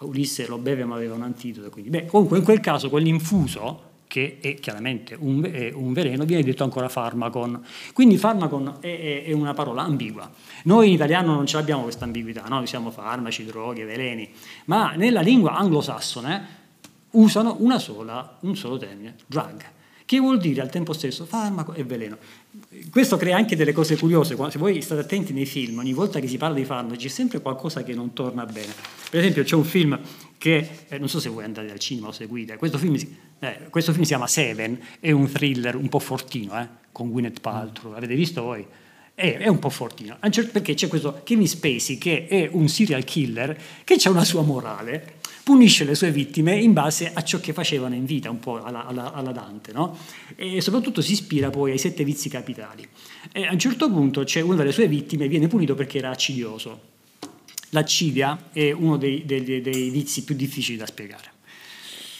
Ulisse 0.00 0.46
lo 0.46 0.58
beve 0.58 0.84
ma 0.84 0.96
aveva 0.96 1.14
un 1.14 1.22
antidoto, 1.22 1.70
quindi 1.70 1.88
beh, 1.88 2.04
comunque 2.04 2.36
in 2.36 2.44
quel 2.44 2.60
caso 2.60 2.90
quell'infuso 2.90 3.92
che 4.14 4.38
è 4.40 4.54
chiaramente 4.54 5.16
un, 5.18 5.42
è 5.42 5.72
un, 5.72 5.92
veleno, 5.92 6.24
viene 6.24 6.44
detto 6.44 6.62
ancora 6.62 6.88
farmacon. 6.88 7.60
Quindi 7.92 8.16
farmacon 8.16 8.76
è, 8.78 9.24
è, 9.26 9.32
una 9.32 9.54
parola 9.54 9.82
ambigua. 9.82 10.30
Noi 10.66 10.86
in 10.86 10.92
italiano 10.92 11.34
non 11.34 11.46
ce 11.46 11.56
l'abbiamo 11.56 11.82
questa 11.82 12.04
ambiguità, 12.04 12.44
no? 12.46 12.64
siamo 12.64 12.92
farmaci, 12.92 13.44
droghe, 13.44 13.84
veleni, 13.84 14.30
ma 14.66 14.92
nella 14.92 15.20
lingua 15.20 15.56
anglosassone 15.56 16.46
usano 17.10 17.58
sola, 17.80 18.36
un 18.42 18.54
solo 18.54 18.76
termine, 18.76 19.16
drug, 19.26 19.64
che 20.04 20.18
vuol 20.18 20.38
dire 20.38 20.60
al 20.60 20.70
tempo 20.70 20.92
stesso 20.92 21.24
farmaco 21.24 21.72
e 21.72 21.84
veleno. 21.84 22.18
Questo 22.90 23.16
crea 23.16 23.36
anche 23.36 23.56
delle 23.56 23.72
cose 23.72 23.96
curiose, 23.96 24.36
se 24.50 24.58
voi 24.58 24.80
state 24.82 25.00
attenti 25.00 25.32
nei 25.32 25.46
film, 25.46 25.78
ogni 25.78 25.92
volta 25.92 26.20
che 26.20 26.28
si 26.28 26.36
parla 26.36 26.56
di 26.56 26.64
farmaci 26.64 27.06
c'è 27.06 27.08
sempre 27.08 27.40
qualcosa 27.40 27.82
che 27.82 27.94
non 27.94 28.12
torna 28.12 28.44
bene. 28.44 28.72
Per 29.10 29.18
esempio 29.18 29.42
c'è 29.42 29.54
un 29.54 29.64
film 29.64 29.98
che, 30.36 30.68
eh, 30.88 30.98
non 30.98 31.08
so 31.08 31.20
se 31.20 31.28
voi 31.28 31.44
andate 31.44 31.70
al 31.70 31.78
cinema 31.78 32.08
o 32.08 32.12
seguite, 32.12 32.56
questo 32.56 32.78
film, 32.78 32.96
eh, 33.38 33.58
questo 33.70 33.92
film 33.92 34.02
si 34.02 34.10
chiama 34.10 34.26
Seven, 34.26 34.78
è 35.00 35.10
un 35.10 35.30
thriller 35.30 35.74
un 35.74 35.88
po' 35.88 35.98
fortino, 35.98 36.60
eh, 36.60 36.68
con 36.92 37.10
Gwyneth 37.10 37.40
Paltrow, 37.40 37.92
l'avete 37.92 38.14
visto 38.14 38.42
voi? 38.42 38.66
È, 39.14 39.36
è, 39.36 39.46
un 39.46 39.60
po' 39.60 39.70
fortino, 39.70 40.18
perché 40.50 40.74
c'è 40.74 40.88
questo 40.88 41.20
Kevin 41.22 41.46
Spacey 41.46 41.98
che 41.98 42.26
è 42.26 42.48
un 42.50 42.66
serial 42.68 43.04
killer 43.04 43.56
che 43.84 43.96
ha 44.02 44.10
una 44.10 44.24
sua 44.24 44.42
morale, 44.42 45.18
punisce 45.44 45.84
le 45.84 45.94
sue 45.94 46.10
vittime 46.10 46.58
in 46.58 46.72
base 46.72 47.12
a 47.14 47.22
ciò 47.22 47.38
che 47.38 47.52
facevano 47.52 47.94
in 47.94 48.06
vita, 48.06 48.28
un 48.28 48.40
po' 48.40 48.60
alla, 48.60 48.86
alla, 48.86 49.12
alla 49.12 49.30
Dante, 49.30 49.72
no? 49.72 49.96
E 50.34 50.60
soprattutto 50.60 51.00
si 51.00 51.12
ispira 51.12 51.50
poi 51.50 51.70
ai 51.70 51.78
sette 51.78 52.02
vizi 52.02 52.28
capitali. 52.28 52.84
E 53.30 53.46
a 53.46 53.52
un 53.52 53.58
certo 53.58 53.88
punto 53.88 54.24
c'è 54.24 54.40
una 54.40 54.56
delle 54.56 54.72
sue 54.72 54.88
vittime, 54.88 55.28
viene 55.28 55.46
punito 55.46 55.76
perché 55.76 55.98
era 55.98 56.10
accidioso. 56.10 56.92
L'accidia 57.70 58.48
è 58.52 58.72
uno 58.72 58.96
dei, 58.96 59.24
dei, 59.24 59.44
dei 59.44 59.90
vizi 59.90 60.24
più 60.24 60.34
difficili 60.34 60.76
da 60.76 60.86
spiegare 60.86 61.32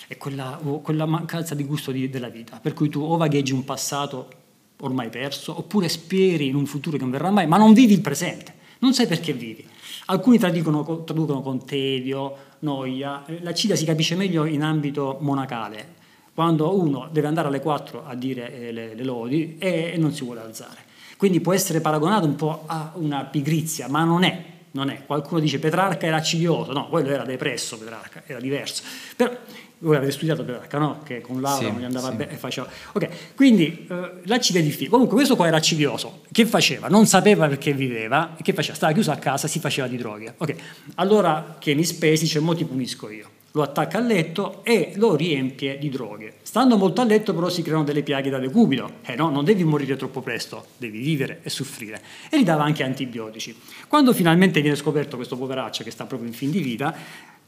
è 0.07 0.19
quella, 0.19 0.61
quella, 0.83 1.07
mancanza 1.07 1.55
di 1.55 1.65
gusto 1.65 1.91
di, 1.91 2.11
della 2.11 2.29
vita, 2.29 2.61
per 2.61 2.75
cui 2.75 2.91
tu 2.91 3.01
o 3.01 3.17
vagheggi 3.17 3.53
un 3.53 3.65
passato 3.65 4.44
ormai 4.85 5.09
perso, 5.09 5.57
oppure 5.57 5.89
speri 5.89 6.47
in 6.47 6.55
un 6.55 6.67
futuro 6.67 6.97
che 6.97 7.03
non 7.03 7.11
verrà 7.11 7.31
mai, 7.31 7.47
ma 7.47 7.57
non 7.57 7.73
vivi 7.73 7.95
il 7.95 8.01
presente, 8.01 8.55
non 8.79 8.95
sai 8.95 9.07
perché 9.07 9.33
vivi. 9.33 9.67
Alcuni 10.07 10.39
traducono, 10.39 11.05
traducono 11.05 11.41
con 11.41 11.65
tedio, 11.65 12.37
noia, 12.61 13.25
la 13.41 13.55
cida 13.55 13.75
si 13.75 13.85
capisce 13.85 14.15
meglio 14.15 14.45
in 14.45 14.63
ambito 14.63 15.19
monacale, 15.21 16.03
quando 16.35 16.79
uno 16.79 17.09
deve 17.11 17.29
andare 17.29 17.49
alle 17.49 17.61
4 17.61 18.05
a 18.05 18.15
dire 18.15 18.53
eh, 18.53 18.73
le, 18.73 18.95
le 18.95 19.05
lodi 19.05 19.57
e, 19.59 19.93
e 19.95 19.97
non 19.97 20.13
si 20.13 20.25
vuole 20.25 20.41
alzare. 20.41 20.83
Quindi 21.17 21.41
può 21.41 21.53
essere 21.53 21.81
paragonato 21.81 22.27
un 22.27 22.35
po' 22.35 22.65
a 22.67 22.93
una 22.97 23.25
pigrizia, 23.25 23.89
ma 23.89 24.05
non 24.05 24.25
è, 24.25 24.45
non 24.75 24.91
è. 24.91 25.05
Qualcuno 25.07 25.41
dice 25.41 25.59
Petrarca 25.59 26.07
era 26.07 26.17
accidioso, 26.17 26.73
no, 26.73 26.89
quello 26.89 27.09
era 27.11 27.25
depresso 27.25 27.79
Petrarca, 27.79 28.23
era 28.27 28.41
diverso. 28.41 28.83
Però 29.17 29.33
voi 29.79 29.97
avete 29.97 30.13
studiato 30.13 30.45
Petrarca, 30.45 30.79
no? 30.79 31.01
Che 31.05 31.21
con 31.21 31.41
Laura 31.41 31.65
sì, 31.65 31.71
non 31.71 31.81
gli 31.81 31.85
andava 31.85 32.11
sì. 32.11 32.17
bene 32.17 32.33
e 32.33 32.37
faceva... 32.37 32.69
Ok, 32.93 33.35
quindi 33.37 33.87
eh, 33.89 34.11
l'acide 34.25 34.63
di 34.63 34.71
figlio. 34.71 34.91
Comunque 34.91 35.17
questo 35.17 35.37
qua 35.37 35.47
era 35.47 35.57
accidioso. 35.57 36.23
Che 36.31 36.45
faceva? 36.47 36.89
Non 36.89 37.07
sapeva 37.07 37.47
perché 37.47 37.73
viveva. 37.73 38.35
Che 38.41 38.53
faceva? 38.53 38.75
Stava 38.75 38.93
chiuso 38.93 39.13
a 39.13 39.17
casa, 39.17 39.47
si 39.47 39.61
faceva 39.61 39.87
di 39.87 39.97
droghe. 39.97 40.35
Ok, 40.39 40.55
allora 40.97 41.57
che 41.59 41.75
mi 41.75 41.85
spesi, 41.85 42.27
cioè 42.27 42.43
mo 42.43 42.55
ti 42.55 42.65
punisco 42.65 43.11
io. 43.11 43.31
Lo 43.57 43.63
attacca 43.63 43.99
al 43.99 44.07
letto 44.07 44.65
e 44.65 44.95
lo 44.97 45.15
riempie 45.15 45.79
di 45.79 45.89
droghe. 45.89 46.39
Stando 46.43 46.77
molto 46.77 47.03
a 47.03 47.05
letto 47.05 47.33
però 47.33 47.49
si 47.49 47.63
creano 47.63 47.85
delle 47.85 48.03
piaghe 48.03 48.29
da 48.29 48.41
decubito. 48.41 48.95
Eh 49.05 49.15
no, 49.15 49.31
non 49.31 49.45
devi 49.45 49.63
morire 49.63 49.95
troppo 49.95 50.23
presto, 50.23 50.67
devi 50.77 50.99
vivere 50.99 51.39
e 51.45 51.51
soffrire. 51.51 52.03
E 52.31 52.41
gli 52.41 52.43
dava 52.43 52.65
anche 52.65 52.83
antibiotici. 52.83 53.57
Quando 53.87 54.13
finalmente 54.13 54.61
viene 54.61 54.75
scoperto 54.75 55.15
questo 55.15 55.37
poveraccio 55.37 55.85
che 55.85 55.93
sta 55.93 56.05
proprio 56.05 56.29
in 56.29 56.35
fin 56.35 56.51
di 56.51 56.59
vita, 56.59 56.93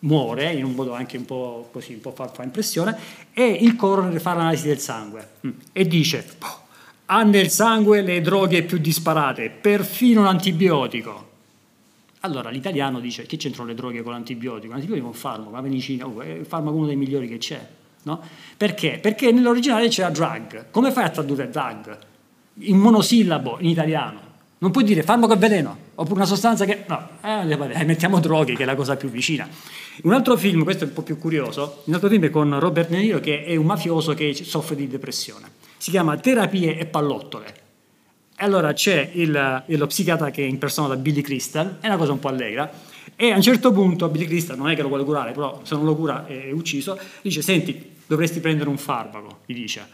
muore 0.00 0.52
in 0.52 0.64
un 0.64 0.74
modo 0.74 0.94
anche 0.94 1.16
un 1.16 1.24
po' 1.24 1.70
così, 1.72 1.94
un 1.94 2.00
po' 2.00 2.12
fa, 2.12 2.28
fa 2.28 2.44
impressione, 2.44 2.96
e 3.32 3.44
il 3.44 3.74
coroner 3.74 4.20
fa 4.20 4.34
l'analisi 4.34 4.68
del 4.68 4.78
sangue 4.78 5.28
mm, 5.44 5.50
e 5.72 5.86
dice 5.88 6.24
ha 7.06 7.22
nel 7.24 7.50
sangue 7.50 8.02
le 8.02 8.20
droghe 8.20 8.62
più 8.62 8.78
disparate, 8.78 9.50
perfino 9.50 10.22
l'antibiotico. 10.22 11.34
Allora 12.20 12.50
l'italiano 12.50 12.98
dice 12.98 13.24
che 13.24 13.36
c'entrano 13.36 13.68
le 13.68 13.74
droghe 13.74 14.02
con 14.02 14.12
l'antibiotico? 14.12 14.72
L'antibiotico 14.72 15.06
è 15.06 15.10
un 15.10 15.16
farmaco, 15.16 15.50
la 15.50 15.60
medicina 15.60 16.06
oh, 16.06 16.20
è 16.20 16.28
il 16.28 16.46
farmaco 16.46 16.76
uno 16.76 16.86
dei 16.86 16.96
migliori 16.96 17.28
che 17.28 17.38
c'è. 17.38 17.66
No? 18.02 18.20
Perché? 18.56 18.98
Perché 19.00 19.32
nell'originale 19.32 19.88
c'era 19.88 20.10
drug. 20.10 20.66
Come 20.70 20.90
fai 20.90 21.04
a 21.04 21.10
tradurre 21.10 21.48
drug? 21.50 21.98
In 22.60 22.78
monosillabo 22.78 23.58
in 23.60 23.68
italiano. 23.68 24.24
Non 24.58 24.70
puoi 24.70 24.84
dire 24.84 25.02
farmaco 25.02 25.34
e 25.34 25.36
veleno, 25.36 25.76
oppure 25.96 26.14
una 26.14 26.24
sostanza 26.24 26.64
che... 26.64 26.84
No, 26.86 27.08
eh, 27.22 27.84
mettiamo 27.84 28.20
droghe, 28.20 28.54
che 28.54 28.62
è 28.62 28.66
la 28.66 28.74
cosa 28.74 28.96
più 28.96 29.10
vicina. 29.10 29.46
Un 30.02 30.12
altro 30.14 30.36
film, 30.38 30.64
questo 30.64 30.84
è 30.84 30.86
un 30.86 30.94
po' 30.94 31.02
più 31.02 31.18
curioso, 31.18 31.82
un 31.84 31.94
altro 31.94 32.08
film 32.08 32.24
è 32.24 32.30
con 32.30 32.58
Robert 32.58 32.88
De 32.88 32.96
Niro 32.96 33.20
che 33.20 33.44
è 33.44 33.54
un 33.54 33.66
mafioso 33.66 34.14
che 34.14 34.32
soffre 34.34 34.74
di 34.74 34.88
depressione. 34.88 35.46
Si 35.76 35.90
chiama 35.90 36.16
Terapie 36.16 36.78
e 36.78 36.86
pallottole. 36.86 37.65
E 38.38 38.44
allora 38.44 38.74
c'è 38.74 39.12
il, 39.14 39.62
lo 39.64 39.86
psichiatra 39.86 40.30
che 40.30 40.44
è 40.44 40.46
impersonato 40.46 40.94
da 40.94 41.00
Billy 41.00 41.22
Crystal, 41.22 41.78
è 41.80 41.86
una 41.86 41.96
cosa 41.96 42.12
un 42.12 42.18
po' 42.18 42.28
allegra, 42.28 42.70
e 43.16 43.32
a 43.32 43.36
un 43.36 43.40
certo 43.40 43.72
punto 43.72 44.10
Billy 44.10 44.26
Crystal 44.26 44.58
non 44.58 44.68
è 44.68 44.76
che 44.76 44.82
lo 44.82 44.88
vuole 44.88 45.04
curare, 45.04 45.32
però 45.32 45.60
se 45.62 45.74
non 45.74 45.86
lo 45.86 45.96
cura 45.96 46.26
è 46.26 46.50
ucciso, 46.50 46.98
dice 47.22 47.40
senti, 47.40 47.92
dovresti 48.06 48.40
prendere 48.40 48.68
un 48.68 48.76
farmaco, 48.76 49.38
gli 49.46 49.54
dice. 49.54 49.88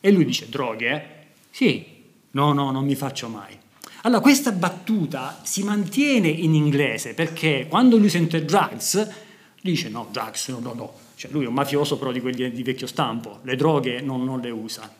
E 0.00 0.10
lui 0.10 0.24
dice 0.24 0.48
droghe? 0.48 1.04
Sì, 1.50 1.84
no, 2.30 2.54
no, 2.54 2.70
non 2.70 2.82
mi 2.82 2.94
faccio 2.94 3.28
mai. 3.28 3.54
Allora 4.02 4.22
questa 4.22 4.52
battuta 4.52 5.40
si 5.42 5.62
mantiene 5.62 6.28
in 6.28 6.54
inglese 6.54 7.12
perché 7.12 7.66
quando 7.68 7.98
lui 7.98 8.08
sente 8.08 8.42
drugs 8.44 9.06
dice 9.60 9.90
no, 9.90 10.08
drugs, 10.10 10.48
no, 10.48 10.60
no, 10.60 10.72
no. 10.72 10.92
Cioè 11.14 11.30
lui 11.30 11.44
è 11.44 11.48
un 11.48 11.54
mafioso 11.54 11.98
però 11.98 12.10
di 12.10 12.20
quelli 12.20 12.50
di 12.50 12.62
vecchio 12.62 12.86
stampo, 12.86 13.40
le 13.42 13.56
droghe 13.56 14.00
non, 14.00 14.24
non 14.24 14.40
le 14.40 14.50
usa. 14.50 14.90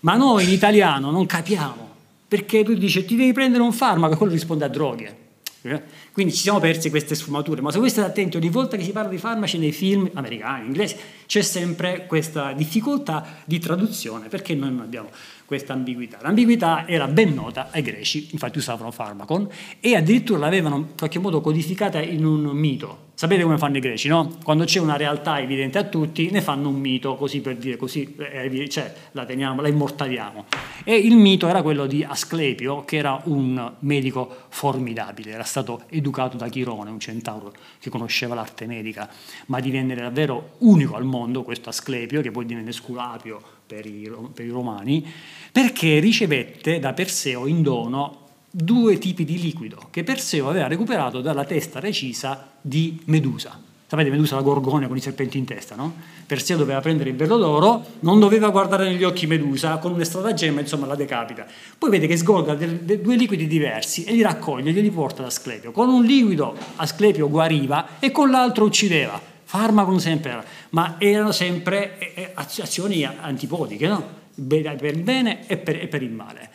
Ma 0.00 0.16
noi 0.16 0.44
in 0.44 0.50
italiano 0.50 1.10
non 1.10 1.26
capiamo 1.26 1.91
perché 2.32 2.62
lui 2.64 2.78
dice 2.78 3.04
ti 3.04 3.14
devi 3.14 3.34
prendere 3.34 3.62
un 3.62 3.74
farmaco 3.74 4.14
e 4.14 4.16
quello 4.16 4.32
risponde 4.32 4.64
a 4.64 4.68
droghe. 4.68 5.16
Eh? 5.60 5.82
Quindi 6.12 6.32
ci 6.32 6.40
siamo 6.40 6.60
persi 6.60 6.88
queste 6.88 7.14
sfumature, 7.14 7.60
ma 7.60 7.70
se 7.70 7.78
voi 7.78 7.90
state 7.90 8.08
attenti, 8.08 8.38
ogni 8.38 8.48
volta 8.48 8.78
che 8.78 8.84
si 8.84 8.90
parla 8.90 9.10
di 9.10 9.18
farmaci 9.18 9.58
nei 9.58 9.70
film 9.70 10.08
americani, 10.14 10.64
inglesi, 10.64 10.96
c'è 11.26 11.42
sempre 11.42 12.06
questa 12.06 12.54
difficoltà 12.54 13.42
di 13.44 13.58
traduzione, 13.58 14.28
perché 14.28 14.54
noi 14.54 14.70
non 14.70 14.80
abbiamo 14.80 15.10
questa 15.52 15.74
ambiguità. 15.74 16.16
L'ambiguità 16.22 16.88
era 16.88 17.06
ben 17.08 17.34
nota 17.34 17.68
ai 17.72 17.82
greci, 17.82 18.28
infatti 18.32 18.56
usavano 18.56 18.90
farmacon, 18.90 19.46
e 19.80 19.94
addirittura 19.94 20.38
l'avevano 20.38 20.76
in 20.76 20.86
qualche 20.96 21.18
modo 21.18 21.42
codificata 21.42 22.00
in 22.00 22.24
un 22.24 22.44
mito. 22.44 23.10
Sapete 23.12 23.42
come 23.42 23.58
fanno 23.58 23.76
i 23.76 23.80
greci, 23.80 24.08
no? 24.08 24.38
Quando 24.42 24.64
c'è 24.64 24.80
una 24.80 24.96
realtà 24.96 25.38
evidente 25.38 25.76
a 25.76 25.84
tutti, 25.84 26.30
ne 26.30 26.40
fanno 26.40 26.70
un 26.70 26.80
mito, 26.80 27.16
così 27.16 27.42
per 27.42 27.56
dire 27.56 27.76
così, 27.76 28.16
eh, 28.16 28.68
cioè 28.70 28.94
la 29.12 29.26
teniamo, 29.26 29.60
la 29.60 29.68
immortaliamo. 29.68 30.46
E 30.84 30.96
il 30.96 31.16
mito 31.16 31.46
era 31.46 31.60
quello 31.60 31.84
di 31.84 32.02
Asclepio, 32.02 32.86
che 32.86 32.96
era 32.96 33.20
un 33.24 33.74
medico 33.80 34.34
formidabile, 34.48 35.32
era 35.32 35.44
stato 35.44 35.82
educato 35.90 36.38
da 36.38 36.48
Chirone, 36.48 36.88
un 36.88 36.98
centauro 36.98 37.52
che 37.78 37.90
conosceva 37.90 38.34
l'arte 38.34 38.64
medica, 38.64 39.06
ma 39.46 39.60
divenne 39.60 39.94
davvero 39.94 40.54
unico 40.60 40.96
al 40.96 41.04
mondo 41.04 41.42
questo 41.42 41.68
Asclepio, 41.68 42.22
che 42.22 42.30
poi 42.30 42.46
divenne 42.46 42.72
Sculapio 42.72 43.51
per 43.66 43.86
i, 43.86 44.10
per 44.32 44.44
i 44.44 44.50
romani, 44.50 45.06
perché 45.50 45.98
ricevette 45.98 46.78
da 46.78 46.92
Perseo 46.92 47.46
in 47.46 47.62
dono 47.62 48.18
due 48.50 48.98
tipi 48.98 49.24
di 49.24 49.40
liquido 49.40 49.88
che 49.90 50.04
Perseo 50.04 50.48
aveva 50.48 50.66
recuperato 50.66 51.20
dalla 51.20 51.44
testa 51.44 51.80
recisa 51.80 52.50
di 52.60 53.00
Medusa. 53.06 53.58
Sapete 53.86 54.08
Medusa 54.08 54.36
la 54.36 54.42
gorgona 54.42 54.88
con 54.88 54.96
i 54.96 55.00
serpenti 55.00 55.36
in 55.36 55.44
testa, 55.44 55.74
no? 55.74 55.94
Perseo 56.26 56.56
doveva 56.56 56.80
prendere 56.80 57.10
il 57.10 57.16
verro 57.16 57.36
d'oro, 57.36 57.84
non 58.00 58.18
doveva 58.18 58.48
guardare 58.48 58.88
negli 58.88 59.04
occhi 59.04 59.26
Medusa, 59.26 59.76
con 59.76 59.92
un 59.92 60.02
stratagemma 60.02 60.60
insomma 60.60 60.86
la 60.86 60.94
decapita. 60.94 61.46
Poi 61.76 61.90
vede 61.90 62.06
che 62.06 62.16
sgorga 62.16 62.54
due 62.54 63.16
liquidi 63.16 63.46
diversi 63.46 64.04
e 64.04 64.14
li 64.14 64.22
raccoglie 64.22 64.70
e 64.70 64.80
li 64.80 64.90
porta 64.90 65.20
ad 65.20 65.28
Asclepio. 65.28 65.72
Con 65.72 65.90
un 65.90 66.04
liquido 66.04 66.56
Asclepio 66.76 67.28
guariva 67.28 67.98
e 67.98 68.10
con 68.10 68.30
l'altro 68.30 68.64
uccideva. 68.64 69.31
Farmaco 69.52 69.98
sempre, 69.98 70.42
ma 70.70 70.96
erano 70.98 71.30
sempre 71.30 71.98
eh, 71.98 72.12
eh, 72.14 72.32
azioni 72.34 73.04
antipodiche, 73.04 73.86
no? 73.86 74.20
per 74.34 74.94
il 74.94 75.02
bene 75.02 75.46
e 75.46 75.58
per, 75.58 75.76
e 75.76 75.88
per 75.88 76.02
il 76.02 76.10
male. 76.10 76.48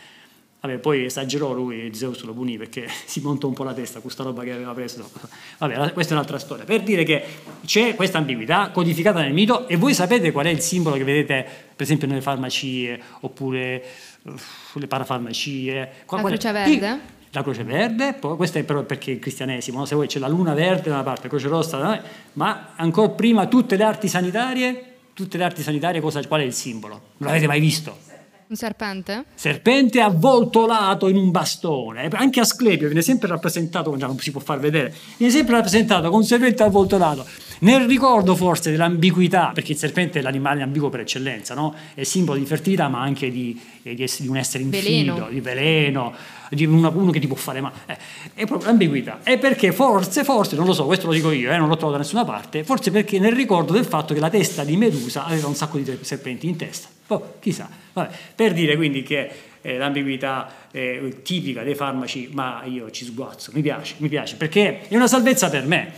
Vabbè, 0.62 0.80
poi 0.80 1.06
esagerò 1.06 1.54
lui, 1.54 1.94
Zeus 1.94 2.24
lo 2.24 2.34
punì 2.34 2.58
perché 2.58 2.88
si 3.06 3.22
montò 3.22 3.48
un 3.48 3.54
po' 3.54 3.64
la 3.64 3.76
testa 3.76 4.00
questa 4.00 4.24
roba 4.24 4.42
che 4.42 4.52
aveva 4.52 4.74
preso. 4.74 5.08
Vabbè, 5.60 5.94
questa 5.94 6.14
è 6.14 6.16
un'altra 6.16 6.40
storia. 6.40 6.66
Per 6.66 6.82
dire 6.82 7.04
che 7.04 7.24
c'è 7.64 7.94
questa 7.94 8.18
ambiguità 8.18 8.72
codificata 8.72 9.22
nel 9.22 9.32
mito 9.32 9.68
e 9.68 9.76
voi 9.76 9.94
sapete 9.94 10.32
qual 10.32 10.48
è 10.48 10.50
il 10.50 10.62
simbolo 10.62 10.96
che 10.96 11.04
vedete, 11.04 11.44
per 11.76 11.86
esempio, 11.86 12.08
nelle 12.08 12.22
farmacie 12.22 13.00
oppure 13.20 13.86
uh, 14.24 14.34
le 14.74 14.88
parafarmacie. 14.88 15.92
La 16.10 16.24
croce 16.24 16.52
verde? 16.52 17.16
La 17.38 17.44
croce 17.44 17.64
verde, 17.64 18.14
poi, 18.14 18.36
questo 18.36 18.58
è 18.58 18.64
però 18.64 18.82
perché 18.82 19.12
il 19.12 19.20
cristianesimo, 19.20 19.78
no? 19.78 19.86
se 19.86 19.94
vuoi 19.94 20.08
c'è 20.08 20.18
la 20.18 20.28
luna 20.28 20.56
verde 20.56 20.90
da 20.90 20.96
una 20.96 21.04
parte, 21.04 21.22
la 21.24 21.30
croce 21.30 21.48
rossa, 21.48 21.78
no? 21.78 22.02
ma 22.34 22.74
ancora 22.76 23.10
prima 23.10 23.46
tutte 23.46 23.76
le 23.76 23.84
arti 23.84 24.08
sanitarie, 24.08 24.96
tutte 25.14 25.38
le 25.38 25.44
arti 25.44 25.62
sanitarie 25.62 26.02
cosa, 26.02 26.20
qual 26.26 26.42
è 26.42 26.44
il 26.44 26.54
simbolo? 26.54 27.00
Non 27.18 27.30
l'avete 27.30 27.46
mai 27.46 27.60
visto? 27.60 27.96
Un 28.48 28.56
serpente? 28.56 29.26
Serpente 29.36 30.02
avvoltolato 30.02 31.08
in 31.10 31.18
un 31.18 31.30
bastone. 31.30 32.08
Anche 32.14 32.40
Asclepio 32.40 32.88
viene 32.88 33.04
sempre 33.04 33.28
rappresentato, 33.28 33.96
non 33.96 34.18
si 34.18 34.32
può 34.32 34.42
far 34.42 34.60
vedere, 34.60 34.92
viene 35.18 35.32
sempre 35.32 35.54
rappresentato 35.54 36.10
con 36.10 36.20
un 36.20 36.26
serpente 36.26 36.64
avvoltolato. 36.64 37.24
Nel 37.60 37.86
ricordo 37.88 38.36
forse 38.36 38.72
dell'ambiguità, 38.72 39.52
perché 39.54 39.72
il 39.72 39.78
serpente 39.78 40.20
è 40.20 40.22
l'animale 40.22 40.62
ambiguo 40.62 40.90
per 40.90 41.02
eccellenza, 41.02 41.54
no? 41.56 41.74
è 41.94 42.04
simbolo 42.04 42.38
di 42.38 42.46
fertilità 42.46 42.88
ma 42.88 43.02
anche 43.02 43.32
di, 43.32 43.60
di, 43.82 44.04
essere, 44.04 44.24
di 44.24 44.30
un 44.30 44.38
essere 44.38 44.64
infido, 44.64 45.14
veleno. 45.14 45.30
di 45.30 45.42
veleno, 45.42 46.14
di 46.50 46.66
una, 46.66 46.90
uno 46.90 47.12
che 47.12 47.20
ti 47.20 47.28
può 47.28 47.36
fare 47.36 47.62
male. 47.62 47.76
Eh, 47.88 47.98
è 48.34 48.46
proprio 48.46 48.68
l'ambiguità. 48.68 49.20
E 49.24 49.38
perché 49.38 49.72
forse, 49.72 50.24
forse, 50.24 50.56
non 50.56 50.66
lo 50.66 50.74
so, 50.74 50.86
questo 50.86 51.08
lo 51.08 51.14
dico 51.14 51.32
io, 51.32 51.52
eh, 51.52 51.58
non 51.58 51.68
l'ho 51.68 51.76
trovato 51.76 51.98
da 51.98 52.04
nessuna 52.04 52.26
parte, 52.26 52.64
forse 52.64 52.92
perché 52.92 53.20
nel 53.20 53.34
ricordo 53.34 53.74
del 53.74 53.86
fatto 53.86 54.14
che 54.14 54.20
la 54.20 54.30
testa 54.30 54.64
di 54.64 54.78
Medusa 54.78 55.26
aveva 55.26 55.48
un 55.48 55.56
sacco 55.56 55.78
di 55.78 55.98
serpenti 56.02 56.48
in 56.48 56.56
testa. 56.56 56.90
Oh, 57.08 57.36
chissà. 57.40 57.70
Vabbè. 57.94 58.16
Per 58.36 58.54
dire 58.54 58.76
quindi 58.76 59.02
che 59.02 59.30
eh, 59.62 59.78
l'ambiguità 59.78 60.68
è 60.72 61.00
tipica 61.24 61.64
dei 61.64 61.76
farmaci, 61.76 62.30
ma 62.34 62.64
io 62.66 62.92
ci 62.92 63.06
sguazzo, 63.06 63.52
mi 63.54 63.62
piace, 63.62 63.96
mi 63.98 64.10
piace, 64.10 64.36
perché 64.36 64.88
è 64.88 64.96
una 64.96 65.08
salvezza 65.08 65.50
per 65.50 65.66
me. 65.66 65.94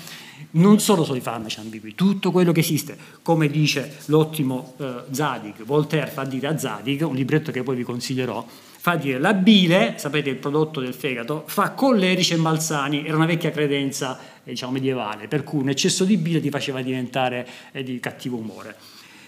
Non 0.51 0.79
solo 0.79 1.03
solo 1.03 1.18
i 1.18 1.22
farmaci 1.22 1.60
ambigui, 1.60 1.94
tutto 1.94 2.32
quello 2.32 2.51
che 2.51 2.62
esiste, 2.62 2.98
come 3.22 3.50
dice 3.50 3.98
l'ottimo 4.06 4.74
eh, 4.79 5.03
Zadig, 5.12 5.63
Voltaire 5.63 6.10
fa 6.10 6.24
dire 6.24 6.48
a 6.48 6.58
Zadig, 6.58 7.01
un 7.06 7.13
libretto 7.13 7.51
che 7.51 7.62
poi 7.62 7.75
vi 7.75 7.84
consiglierò, 7.84 8.44
fa 8.48 8.96
dire 8.96 9.20
la 9.20 9.34
bile, 9.34 9.94
sapete 9.98 10.32
il 10.32 10.38
prodotto 10.38 10.79
del 10.79 10.96
fegato, 10.96 11.44
fa 11.46 11.74
collerici 11.74 12.34
e 12.34 12.38
malsani, 12.38 13.06
era 13.06 13.15
una 13.15 13.27
vecchia 13.27 13.51
credenza 13.51 14.18
eh, 14.44 14.50
diciamo 14.50 14.72
medievale, 14.72 15.27
per 15.27 15.44
cui 15.44 15.60
un 15.60 15.70
eccesso 15.70 16.03
di 16.03 16.18
bile 16.18 16.41
ti 16.41 16.50
faceva 16.50 16.82
diventare 16.82 17.48
eh, 17.72 17.84
di 17.84 18.00
cattivo 18.00 18.38
umore. 18.38 18.75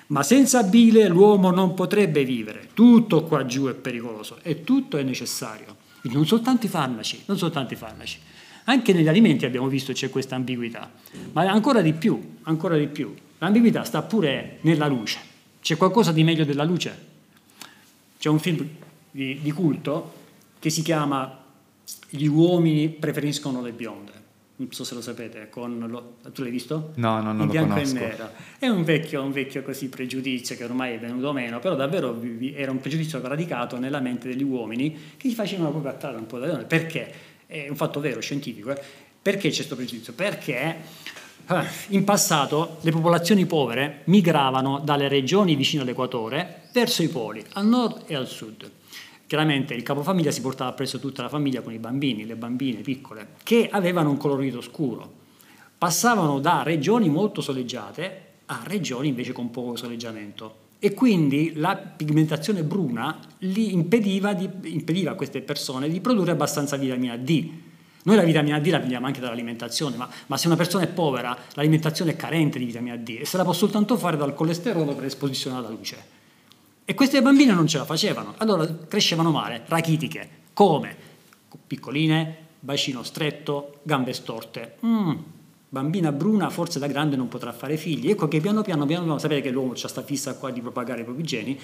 Ma 0.08 0.24
senza 0.24 0.64
bile 0.64 1.08
l'uomo 1.08 1.52
non 1.52 1.76
potrebbe 1.76 2.26
vivere. 2.26 2.70
Tutto 2.74 3.24
qua 3.26 3.46
giù 3.46 3.68
è 3.68 3.74
pericoloso 3.74 4.40
e 4.42 4.64
tutto 4.64 4.98
è 4.98 5.04
necessario. 5.04 5.76
Non 6.02 6.26
soltanto 6.26 6.66
i 6.66 6.70
farmaci, 6.70 7.22
non 7.26 7.38
soltanto 7.38 7.74
i 7.74 7.78
farmaci. 7.78 8.20
Anche 8.66 8.94
negli 8.94 9.08
alimenti 9.08 9.46
abbiamo 9.46 9.68
visto 9.68 9.94
c'è 9.94 10.10
questa 10.10 10.36
ambiguità, 10.36 10.92
ma 11.34 11.50
ancora 11.50 11.82
di 11.82 11.94
più, 11.94 12.38
ancora 12.44 12.78
di 12.78 12.88
più. 12.88 13.14
L'ambiguità 13.40 13.84
sta 13.84 14.02
pure 14.02 14.60
nella 14.62 14.88
luce. 14.88 15.20
C'è 15.62 15.78
qualcosa 15.78 16.12
di 16.12 16.24
meglio 16.24 16.46
della 16.46 16.64
luce? 16.64 17.10
C'è 18.20 18.30
un 18.30 18.40
film 18.40 18.68
di, 19.10 19.40
di 19.42 19.52
culto 19.52 20.20
che 20.60 20.70
si 20.70 20.82
chiama 20.82 21.40
Gli 22.10 22.28
uomini 22.28 22.90
preferiscono 22.90 23.62
le 23.62 23.72
bionde 23.72 24.22
non 24.62 24.72
so 24.72 24.84
se 24.84 24.94
lo 24.94 25.02
sapete, 25.02 25.50
lo, 25.54 26.18
tu 26.34 26.44
l'hai 26.44 26.52
visto? 26.52 26.92
No, 26.96 27.20
no, 27.20 27.34
non 27.34 27.42
In 27.42 27.50
bianco 27.50 27.80
e 27.80 27.92
nero. 27.92 28.30
È 28.60 28.68
un 28.68 28.84
vecchio, 28.84 29.24
un 29.24 29.32
vecchio 29.32 29.64
così 29.64 29.90
pregiudizio 29.90 30.56
che 30.56 30.64
ormai 30.64 30.94
è 30.94 31.00
venuto 31.00 31.34
meno, 31.34 31.60
però 31.60 31.76
davvero 31.76 32.22
era 32.54 32.70
un 32.70 32.80
pregiudizio 32.80 33.20
radicato 33.28 33.80
nella 33.80 34.00
mente 34.00 34.28
degli 34.28 34.44
uomini 34.44 34.96
che 35.18 35.30
si 35.30 35.36
facevano 35.36 35.72
proprio 35.72 35.92
attrarre 35.92 36.18
un 36.18 36.28
po' 36.28 36.38
da 36.38 36.48
donne. 36.48 36.66
Perché? 36.66 37.12
È 37.52 37.68
un 37.68 37.76
fatto 37.76 38.00
vero, 38.00 38.22
scientifico. 38.22 38.72
Eh? 38.72 38.82
Perché 39.22 39.50
c'è 39.50 39.56
questo 39.56 39.76
pregiudizio? 39.76 40.14
Perché 40.14 40.76
eh, 41.50 41.64
in 41.90 42.06
passato 42.06 42.78
le 42.80 42.92
popolazioni 42.92 43.46
povere 43.46 44.04
migravano 44.06 44.80
dalle 44.80 45.10
regioni 45.10 45.56
vicine 45.56 45.82
all'equatore 45.82 46.70
verso 46.72 47.04
i 47.04 47.10
poli, 47.10 47.44
al 47.54 47.66
nord 47.66 48.04
e 48.06 48.16
al 48.16 48.30
sud. 48.30 48.72
Chiaramente 49.28 49.74
il 49.74 49.84
capofamiglia 49.84 50.32
si 50.32 50.40
portava 50.40 50.72
presso 50.72 50.98
tutta 51.00 51.24
la 51.24 51.28
famiglia 51.28 51.60
con 51.60 51.74
i 51.74 51.78
bambini, 51.78 52.26
le 52.26 52.38
bambine 52.38 52.80
piccole, 52.80 53.34
che 53.44 53.68
avevano 53.70 54.12
un 54.12 54.18
colorito 54.18 54.62
scuro. 54.62 55.12
Passavano 55.78 56.40
da 56.40 56.64
regioni 56.64 57.10
molto 57.10 57.42
soleggiate 57.42 58.28
a 58.46 58.62
regioni 58.64 59.10
invece 59.10 59.34
con 59.34 59.52
poco 59.52 59.76
soleggiamento. 59.76 60.61
E 60.84 60.96
quindi 60.96 61.54
la 61.58 61.76
pigmentazione 61.76 62.64
bruna 62.64 63.20
li 63.42 63.72
impediva, 63.72 64.34
di, 64.34 64.50
impediva 64.64 65.12
a 65.12 65.14
queste 65.14 65.42
persone 65.42 65.88
di 65.88 66.02
produrre 66.02 66.32
abbastanza 66.32 66.76
vitamina 66.76 67.16
D. 67.18 67.50
Noi 68.02 68.16
la 68.16 68.24
vitamina 68.24 68.60
D 68.60 68.66
la 68.66 68.80
prendiamo 68.80 69.06
anche 69.06 69.20
dall'alimentazione, 69.20 69.96
ma, 69.96 70.10
ma, 70.26 70.38
se 70.38 70.48
una 70.48 70.56
persona 70.56 70.86
è 70.86 70.88
povera, 70.88 71.38
l'alimentazione 71.54 72.14
è 72.14 72.16
carente 72.16 72.58
di 72.58 72.66
vitamina 72.66 72.96
D 72.96 73.18
e 73.22 73.26
se 73.26 73.38
la 73.38 73.44
può 73.44 73.54
soltanto 73.54 73.96
fare 73.96 74.18
dal 74.18 74.34
colesterolo 74.34 74.96
per 74.96 75.06
esposizione 75.06 75.58
alla 75.58 75.70
luce. 75.70 76.04
E 76.84 76.96
queste 76.96 77.22
bambine 77.22 77.54
non 77.54 77.68
ce 77.68 77.78
la 77.78 77.86
facevano, 77.86 78.34
allora 78.38 78.66
crescevano 78.88 79.30
male, 79.30 79.62
rachitiche. 79.68 80.28
Come? 80.52 80.96
Piccoline, 81.68 82.38
bacino 82.60 83.04
stretto, 83.04 83.82
gambe 83.84 84.14
storte. 84.14 84.78
Mm, 84.84 85.16
bambina 85.72 86.12
bruna 86.12 86.50
forse 86.50 86.80
da 86.80 86.88
grande 86.88 87.16
non 87.16 87.30
potrà 87.30 87.54
fare 87.54 87.78
figli. 87.78 88.10
Ecco 88.10 88.28
che 88.28 88.42
piano 88.42 88.62
piano, 88.62 88.86
piano, 88.86 89.06
piano 89.06 89.18
sapete 89.20 89.40
che 89.40 89.52
l'uomo 89.52 89.72
ha 89.72 89.80
questa 89.80 90.04
fissa 90.04 90.36
qua 90.36 90.52
di 90.52 90.60
propagare 90.60 91.02
i 91.02 91.04
propri 91.06 91.24
geni, 91.24 91.58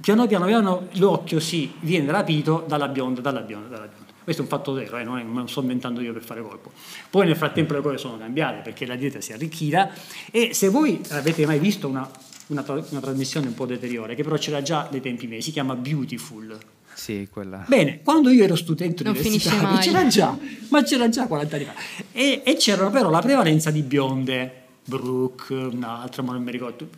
piano 0.00 0.26
piano, 0.26 0.46
piano 0.46 0.88
l'occhio 0.94 1.38
si 1.38 1.72
viene 1.80 2.10
rapito 2.10 2.64
dalla 2.66 2.88
bionda, 2.88 3.20
dalla 3.20 3.42
bionda, 3.42 3.68
dalla 3.68 3.86
bionda. 3.86 4.08
Questo 4.24 4.42
è 4.42 4.44
un 4.44 4.50
fatto 4.50 4.72
vero, 4.72 4.96
eh, 4.96 5.04
non, 5.04 5.18
è, 5.18 5.22
non 5.22 5.48
sto 5.48 5.60
inventando 5.60 6.00
io 6.00 6.12
per 6.12 6.22
fare 6.22 6.42
colpo. 6.42 6.72
Poi 7.08 7.26
nel 7.26 7.36
frattempo 7.36 7.72
le 7.72 7.80
cose 7.80 7.98
sono 7.98 8.18
cambiate 8.18 8.62
perché 8.62 8.84
la 8.84 8.96
dieta 8.96 9.20
si 9.20 9.30
è 9.30 9.34
arricchita 9.34 9.90
e 10.32 10.52
se 10.52 10.68
voi 10.68 11.00
avete 11.10 11.46
mai 11.46 11.60
visto 11.60 11.86
una 11.86 12.10
una, 12.48 12.64
una 12.66 13.00
trasmissione 13.00 13.46
un 13.46 13.54
po' 13.54 13.64
deteriore, 13.64 14.16
che 14.16 14.24
però 14.24 14.36
c'era 14.36 14.60
già 14.60 14.88
dai 14.90 15.00
tempi 15.00 15.28
miei, 15.28 15.40
si 15.40 15.52
chiama 15.52 15.76
Beautiful. 15.76 16.58
Sì, 16.94 17.28
quella. 17.30 17.64
Bene, 17.66 18.00
quando 18.02 18.30
io 18.30 18.44
ero 18.44 18.56
studente 18.56 19.02
Non 19.04 19.14
finisce 19.14 19.48
universitario, 19.48 19.74
mai. 19.74 19.84
c'era 19.86 20.06
già, 20.08 20.38
ma 20.68 20.82
c'era 20.82 21.08
già 21.08 21.26
40 21.26 21.56
anni 21.56 21.64
fa. 21.64 21.74
E, 22.12 22.42
e 22.44 22.56
c'era 22.56 22.88
però 22.90 23.10
la 23.10 23.20
prevalenza 23.20 23.70
di 23.70 23.82
bionde, 23.82 24.52
Brooke, 24.84 25.54
un'altra, 25.54 26.22
ma 26.22 26.32
non 26.32 26.42
mi 26.42 26.50
ricordo. 26.50 26.88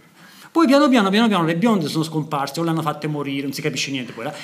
Poi 0.52 0.66
piano 0.66 0.86
piano, 0.90 1.08
piano 1.08 1.28
piano 1.28 1.46
le 1.46 1.56
bionde 1.56 1.88
sono 1.88 2.04
scomparse 2.04 2.60
o 2.60 2.62
le 2.62 2.68
hanno 2.68 2.82
fatte 2.82 3.06
morire, 3.06 3.44
non 3.44 3.54
si 3.54 3.62
capisce 3.62 3.90
niente 3.90 4.12
poi 4.12 4.24
là. 4.24 4.34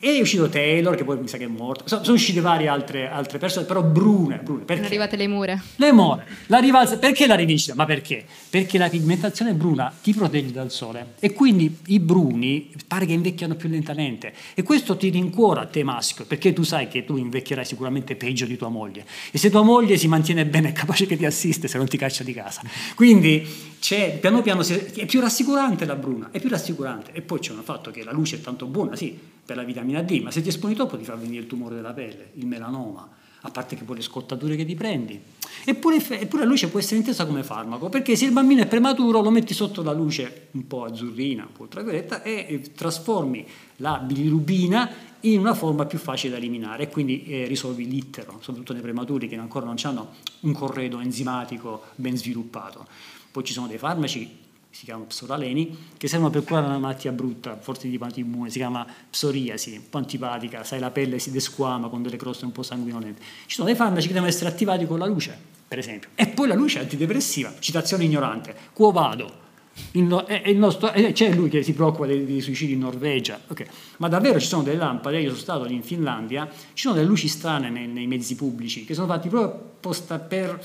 E 0.00 0.16
è 0.16 0.20
uscito 0.22 0.48
Taylor, 0.48 0.96
che 0.96 1.04
poi 1.04 1.18
mi 1.18 1.28
sa 1.28 1.36
che 1.36 1.44
è 1.44 1.46
morto. 1.46 1.86
Sono, 1.86 2.02
sono 2.04 2.16
uscite 2.16 2.40
varie 2.40 2.68
altre, 2.68 3.06
altre 3.06 3.36
persone, 3.36 3.66
però 3.66 3.82
brune, 3.82 4.36
brune. 4.36 4.60
Sono 4.60 4.64
Perché? 4.64 4.86
arrivate 4.86 5.16
le 5.16 5.28
mure. 5.28 5.62
Le 5.76 5.92
more, 5.92 6.24
la 6.46 6.56
rivalsa, 6.56 6.96
perché 6.96 7.26
la 7.26 7.34
rivincita? 7.34 7.74
Ma 7.74 7.84
perché? 7.84 8.24
Perché 8.48 8.78
la 8.78 8.88
pigmentazione 8.88 9.52
bruna 9.52 9.92
ti 10.02 10.14
protegge 10.14 10.52
dal 10.52 10.70
sole 10.70 11.14
e 11.18 11.34
quindi 11.34 11.80
i 11.88 12.00
bruni 12.00 12.70
pare 12.86 13.04
che 13.04 13.12
invecchiano 13.12 13.54
più 13.54 13.68
lentamente 13.68 14.32
e 14.54 14.62
questo 14.62 14.96
ti 14.96 15.10
rincuora 15.10 15.60
a 15.60 15.66
te 15.66 15.84
maschio 15.84 16.24
perché 16.24 16.54
tu 16.54 16.62
sai 16.62 16.88
che 16.88 17.04
tu 17.04 17.18
invecchierai 17.18 17.66
sicuramente 17.66 18.16
peggio 18.16 18.46
di 18.46 18.56
tua 18.56 18.68
moglie 18.68 19.04
e 19.30 19.36
se 19.36 19.50
tua 19.50 19.62
moglie 19.62 19.98
si 19.98 20.08
mantiene 20.08 20.46
bene 20.46 20.70
è 20.70 20.72
capace 20.72 21.04
che 21.04 21.18
ti 21.18 21.26
assiste 21.26 21.68
se 21.68 21.76
non 21.76 21.86
ti 21.86 21.98
caccia 21.98 22.24
di 22.24 22.32
casa. 22.32 22.62
Quindi 22.94 23.46
c'è, 23.80 24.16
piano 24.18 24.40
piano 24.40 24.62
è 24.62 25.04
più 25.06 25.20
rassicurante 25.20 25.56
la 25.84 25.96
bruna, 25.96 26.30
è 26.30 26.40
più 26.40 26.48
rassicurante 26.48 27.12
e 27.12 27.22
poi 27.22 27.40
c'è 27.40 27.52
un 27.52 27.62
fatto 27.62 27.90
che 27.90 28.04
la 28.04 28.12
luce 28.12 28.36
è 28.36 28.40
tanto 28.40 28.66
buona, 28.66 28.96
sì, 28.96 29.18
per 29.44 29.56
la 29.56 29.64
vitamina 29.64 30.02
D, 30.02 30.20
ma 30.22 30.30
se 30.30 30.42
ti 30.42 30.48
esponi 30.48 30.74
troppo 30.74 30.96
ti 30.96 31.04
fa 31.04 31.14
venire 31.14 31.42
il 31.42 31.46
tumore 31.46 31.74
della 31.74 31.92
pelle, 31.92 32.30
il 32.34 32.46
melanoma 32.46 33.16
a 33.42 33.50
parte 33.50 33.76
che 33.76 33.84
poi 33.84 33.96
le 33.96 34.02
scottature 34.02 34.56
che 34.56 34.64
ti 34.64 34.74
prendi. 34.74 35.20
Eppure, 35.64 35.96
eppure 35.96 36.42
la 36.42 36.48
luce 36.48 36.68
può 36.68 36.78
essere 36.78 36.96
intesa 36.96 37.26
come 37.26 37.42
farmaco, 37.42 37.88
perché 37.88 38.16
se 38.16 38.24
il 38.24 38.32
bambino 38.32 38.62
è 38.62 38.66
prematuro 38.66 39.20
lo 39.20 39.30
metti 39.30 39.54
sotto 39.54 39.82
la 39.82 39.92
luce 39.92 40.48
un 40.52 40.66
po' 40.66 40.84
azzurrina, 40.84 41.44
un 41.44 41.52
po' 41.52 41.62
ultravioletta 41.62 42.22
e 42.22 42.46
eh, 42.48 42.72
trasformi 42.72 43.46
la 43.76 43.98
bilirubina 43.98 44.90
in 45.20 45.38
una 45.38 45.54
forma 45.54 45.84
più 45.86 45.98
facile 45.98 46.32
da 46.32 46.38
eliminare 46.38 46.84
e 46.84 46.88
quindi 46.88 47.24
eh, 47.24 47.46
risolvi 47.46 47.88
l'ittero, 47.88 48.38
soprattutto 48.40 48.72
nei 48.72 48.82
prematuri 48.82 49.28
che 49.28 49.36
ancora 49.36 49.66
non 49.66 49.76
hanno 49.82 50.14
un 50.40 50.52
corredo 50.52 51.00
enzimatico 51.00 51.82
ben 51.96 52.16
sviluppato. 52.16 52.86
Poi 53.30 53.44
ci 53.44 53.52
sono 53.52 53.66
dei 53.66 53.78
farmaci 53.78 54.46
si 54.70 54.84
chiamano 54.84 55.06
psoraleni, 55.06 55.76
che 55.96 56.08
servono 56.08 56.30
per 56.30 56.44
curare 56.44 56.66
una 56.66 56.78
malattia 56.78 57.10
brutta, 57.10 57.56
forse 57.58 57.86
di 57.86 57.92
tipo 57.92 58.04
antiimmune, 58.04 58.50
si 58.50 58.58
chiama 58.58 58.86
psoriasi, 59.10 59.72
un 59.76 59.88
po' 59.90 59.98
antipatica, 59.98 60.62
sai 60.62 60.78
la 60.78 60.90
pelle 60.90 61.18
si 61.18 61.30
desquama 61.30 61.88
con 61.88 62.02
delle 62.02 62.16
croste 62.16 62.44
un 62.44 62.52
po' 62.52 62.62
sanguinolente. 62.62 63.20
Ci 63.46 63.54
sono 63.56 63.66
dei 63.66 63.76
farmaci 63.76 64.06
che 64.06 64.12
devono 64.12 64.30
essere 64.30 64.48
attivati 64.50 64.86
con 64.86 64.98
la 64.98 65.06
luce, 65.06 65.36
per 65.66 65.78
esempio. 65.78 66.10
E 66.14 66.28
poi 66.28 66.48
la 66.48 66.54
luce 66.54 66.78
è 66.78 66.82
antidepressiva, 66.82 67.54
citazione 67.58 68.04
ignorante, 68.04 68.54
quo 68.72 68.92
vado. 68.92 69.46
Il 69.92 70.02
no- 70.02 70.24
è- 70.24 70.42
è 70.42 70.52
nostro- 70.52 70.92
eh, 70.92 71.12
c'è 71.12 71.32
lui 71.32 71.48
che 71.48 71.62
si 71.62 71.72
preoccupa 71.72 72.06
dei, 72.06 72.24
dei 72.24 72.40
suicidi 72.40 72.72
in 72.72 72.80
Norvegia, 72.80 73.40
ok. 73.46 73.64
ma 73.98 74.08
davvero 74.08 74.40
ci 74.40 74.46
sono 74.48 74.64
delle 74.64 74.76
lampade, 74.76 75.20
io 75.20 75.28
sono 75.28 75.40
stato 75.40 75.64
lì 75.64 75.74
in 75.74 75.84
Finlandia, 75.84 76.48
ci 76.72 76.82
sono 76.82 76.94
delle 76.96 77.06
luci 77.06 77.28
strane 77.28 77.70
nei, 77.70 77.86
nei 77.86 78.06
mezzi 78.08 78.34
pubblici 78.34 78.84
che 78.84 78.94
sono 78.94 79.06
fatti 79.06 79.28
proprio 79.28 79.52
apposta 79.52 80.18
per 80.18 80.60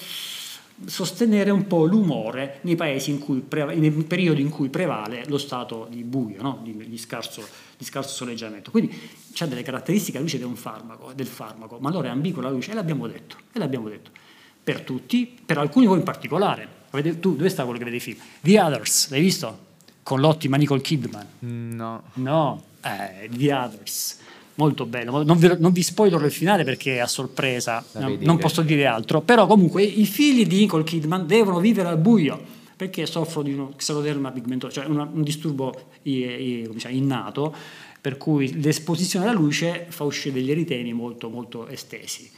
sostenere 0.86 1.50
un 1.50 1.68
po' 1.68 1.86
l'umore 1.86 2.60
nei 2.62 2.76
paesi 2.76 3.12
in 3.12 3.20
cui 3.20 3.40
preva- 3.40 3.74
nei 3.74 3.92
periodi 3.92 4.42
in 4.42 4.50
cui 4.50 4.70
prevale 4.70 5.24
lo 5.28 5.38
stato 5.38 5.88
di 5.90 6.04
buio, 6.04 6.42
no? 6.42 6.60
di, 6.64 6.76
di 6.88 6.98
scarso, 6.98 7.46
di 7.78 7.84
scarso 7.86 8.14
soleggiamento. 8.14 8.72
Quindi 8.72 8.98
c'ha 9.34 9.46
delle 9.46 9.64
caratteristiche 9.64 10.18
la 10.18 10.24
luce 10.24 10.38
di 10.38 10.44
un 10.44 10.56
farmaco, 10.56 11.14
del 11.14 11.28
farmaco, 11.28 11.78
ma 11.80 11.90
allora 11.90 12.08
è 12.08 12.12
ambigua 12.12 12.42
la 12.42 12.50
luce 12.50 12.72
e 12.72 12.74
l'abbiamo 12.74 13.08
detto, 13.08 13.38
e 13.52 13.60
l'abbiamo 13.60 13.90
detto. 13.90 14.12
Per 14.64 14.82
tutti, 14.82 15.38
per 15.46 15.58
alcuni 15.58 15.86
voi 15.86 15.98
in 15.98 16.04
particolare. 16.04 16.82
Tu, 16.92 17.36
dove 17.36 17.50
sta 17.50 17.64
quello 17.64 17.80
che 17.80 17.86
vede 17.86 17.98
i 17.98 18.00
film? 18.00 18.20
The 18.42 18.62
Others, 18.62 19.10
l'hai 19.10 19.22
visto? 19.22 19.72
Con 20.04 20.20
l'ottima 20.20 20.58
Nicole 20.58 20.82
Kidman. 20.82 21.28
No. 21.40 22.04
No, 22.14 22.64
eh, 22.82 23.30
The 23.30 23.54
Others. 23.54 24.20
Molto 24.56 24.86
bello. 24.86 25.24
Non 25.24 25.38
vi, 25.38 25.50
non 25.58 25.72
vi 25.72 25.82
spoilerò 25.82 26.24
il 26.26 26.32
finale 26.32 26.64
perché 26.64 26.96
è 26.96 27.00
a 27.00 27.08
sorpresa, 27.08 27.84
non 27.94 28.36
che- 28.36 28.42
posso 28.42 28.62
dire 28.62 28.86
altro. 28.86 29.22
Però 29.22 29.48
comunque 29.48 29.82
i 29.84 30.06
figli 30.06 30.46
di 30.46 30.58
Nicole 30.58 30.84
Kidman 30.84 31.26
devono 31.26 31.60
vivere 31.60 31.88
al 31.90 31.98
buio 31.98 32.40
perché 32.76 33.06
soffrono 33.06 33.48
di 33.48 33.54
uno 33.54 33.74
xeroderma 33.76 34.32
pigmentoso, 34.32 34.74
cioè 34.74 34.86
una- 34.86 35.10
un 35.12 35.24
disturbo 35.24 35.74
innato, 36.90 37.56
per 38.02 38.18
cui 38.18 38.62
l'esposizione 38.62 39.26
alla 39.28 39.34
luce 39.38 39.86
fa 39.90 40.04
uscire 40.04 40.36
degli 40.36 40.52
eritemi 40.52 40.94
molto, 40.94 41.30
molto 41.30 41.68
estesi. 41.68 42.30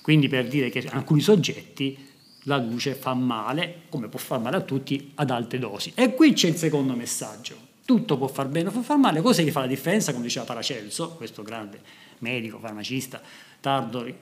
Quindi 0.00 0.28
per 0.28 0.48
dire 0.48 0.70
che 0.70 0.84
alcuni 0.90 1.20
soggetti 1.20 2.08
la 2.44 2.56
luce 2.56 2.94
fa 2.94 3.12
male, 3.14 3.82
come 3.90 4.08
può 4.08 4.18
far 4.18 4.40
male 4.40 4.56
a 4.56 4.60
tutti, 4.62 5.10
ad 5.16 5.30
alte 5.30 5.58
dosi. 5.58 5.92
E 5.94 6.14
qui 6.14 6.32
c'è 6.32 6.48
il 6.48 6.56
secondo 6.56 6.94
messaggio. 6.94 7.68
Tutto 7.90 8.16
può 8.16 8.28
far 8.28 8.46
bene 8.46 8.70
può 8.70 8.82
far 8.82 8.98
male, 8.98 9.20
cosa 9.20 9.42
che 9.42 9.50
fa 9.50 9.58
la 9.58 9.66
differenza, 9.66 10.12
come 10.12 10.22
diceva 10.22 10.44
Paracelso, 10.44 11.16
questo 11.16 11.42
grande 11.42 11.80
medico, 12.18 12.60
farmacista, 12.60 13.20
tardo 13.58 14.04
eh, 14.04 14.14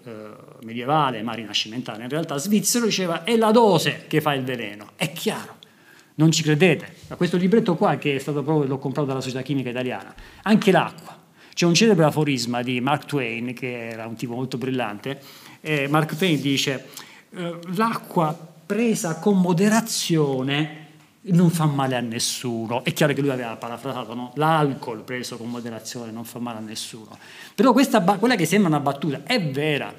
medievale, 0.63 1.21
ma 1.21 1.35
rinascimentale, 1.35 2.05
in 2.05 2.09
realtà 2.09 2.39
svizzero, 2.39 2.87
diceva 2.87 3.25
è 3.25 3.37
la 3.37 3.51
dose 3.51 4.05
che 4.07 4.23
fa 4.23 4.33
il 4.33 4.43
veleno. 4.43 4.93
È 4.97 5.13
chiaro, 5.13 5.57
non 6.15 6.33
ci 6.33 6.43
credete. 6.43 6.95
Ma 7.09 7.17
questo 7.17 7.37
libretto 7.37 7.77
qua, 7.77 7.97
che 7.97 8.15
è 8.15 8.19
stato 8.19 8.43
proprio, 8.43 8.67
l'ho 8.67 8.79
comprato 8.79 9.07
dalla 9.07 9.21
Società 9.21 9.43
Chimica 9.43 9.69
Italiana, 9.69 10.15
anche 10.45 10.71
l'acqua. 10.71 11.15
C'è 11.53 11.67
un 11.67 11.75
celebre 11.75 12.07
aforisma 12.07 12.63
di 12.63 12.81
Mark 12.81 13.05
Twain, 13.05 13.53
che 13.53 13.91
era 13.91 14.07
un 14.07 14.17
tipo 14.17 14.33
molto 14.33 14.57
brillante. 14.57 15.21
Mark 15.91 16.17
Twain 16.17 16.41
dice: 16.41 16.87
eh, 17.37 17.59
L'acqua 17.75 18.35
presa 18.65 19.19
con 19.19 19.39
moderazione 19.39 20.78
non 21.29 21.51
fa 21.51 21.67
male 21.67 21.97
a 21.97 22.01
nessuno. 22.01 22.85
È 22.85 22.93
chiaro 22.93 23.13
che 23.13 23.21
lui 23.21 23.31
aveva 23.31 23.57
parafrasato, 23.57 24.15
no? 24.15 24.33
L'alcol 24.35 25.03
preso 25.03 25.37
con 25.37 25.49
moderazione 25.49 26.11
non 26.11 26.25
fa 26.25 26.39
male 26.39 26.59
a 26.59 26.63
nessuno. 26.63 27.17
Però 27.55 27.73
questa, 27.73 28.01
quella 28.01 28.37
che 28.37 28.47
sembra 28.47 28.69
una 28.69 28.81
battuta 28.81 29.23
è 29.25 29.43
vera. 29.43 29.93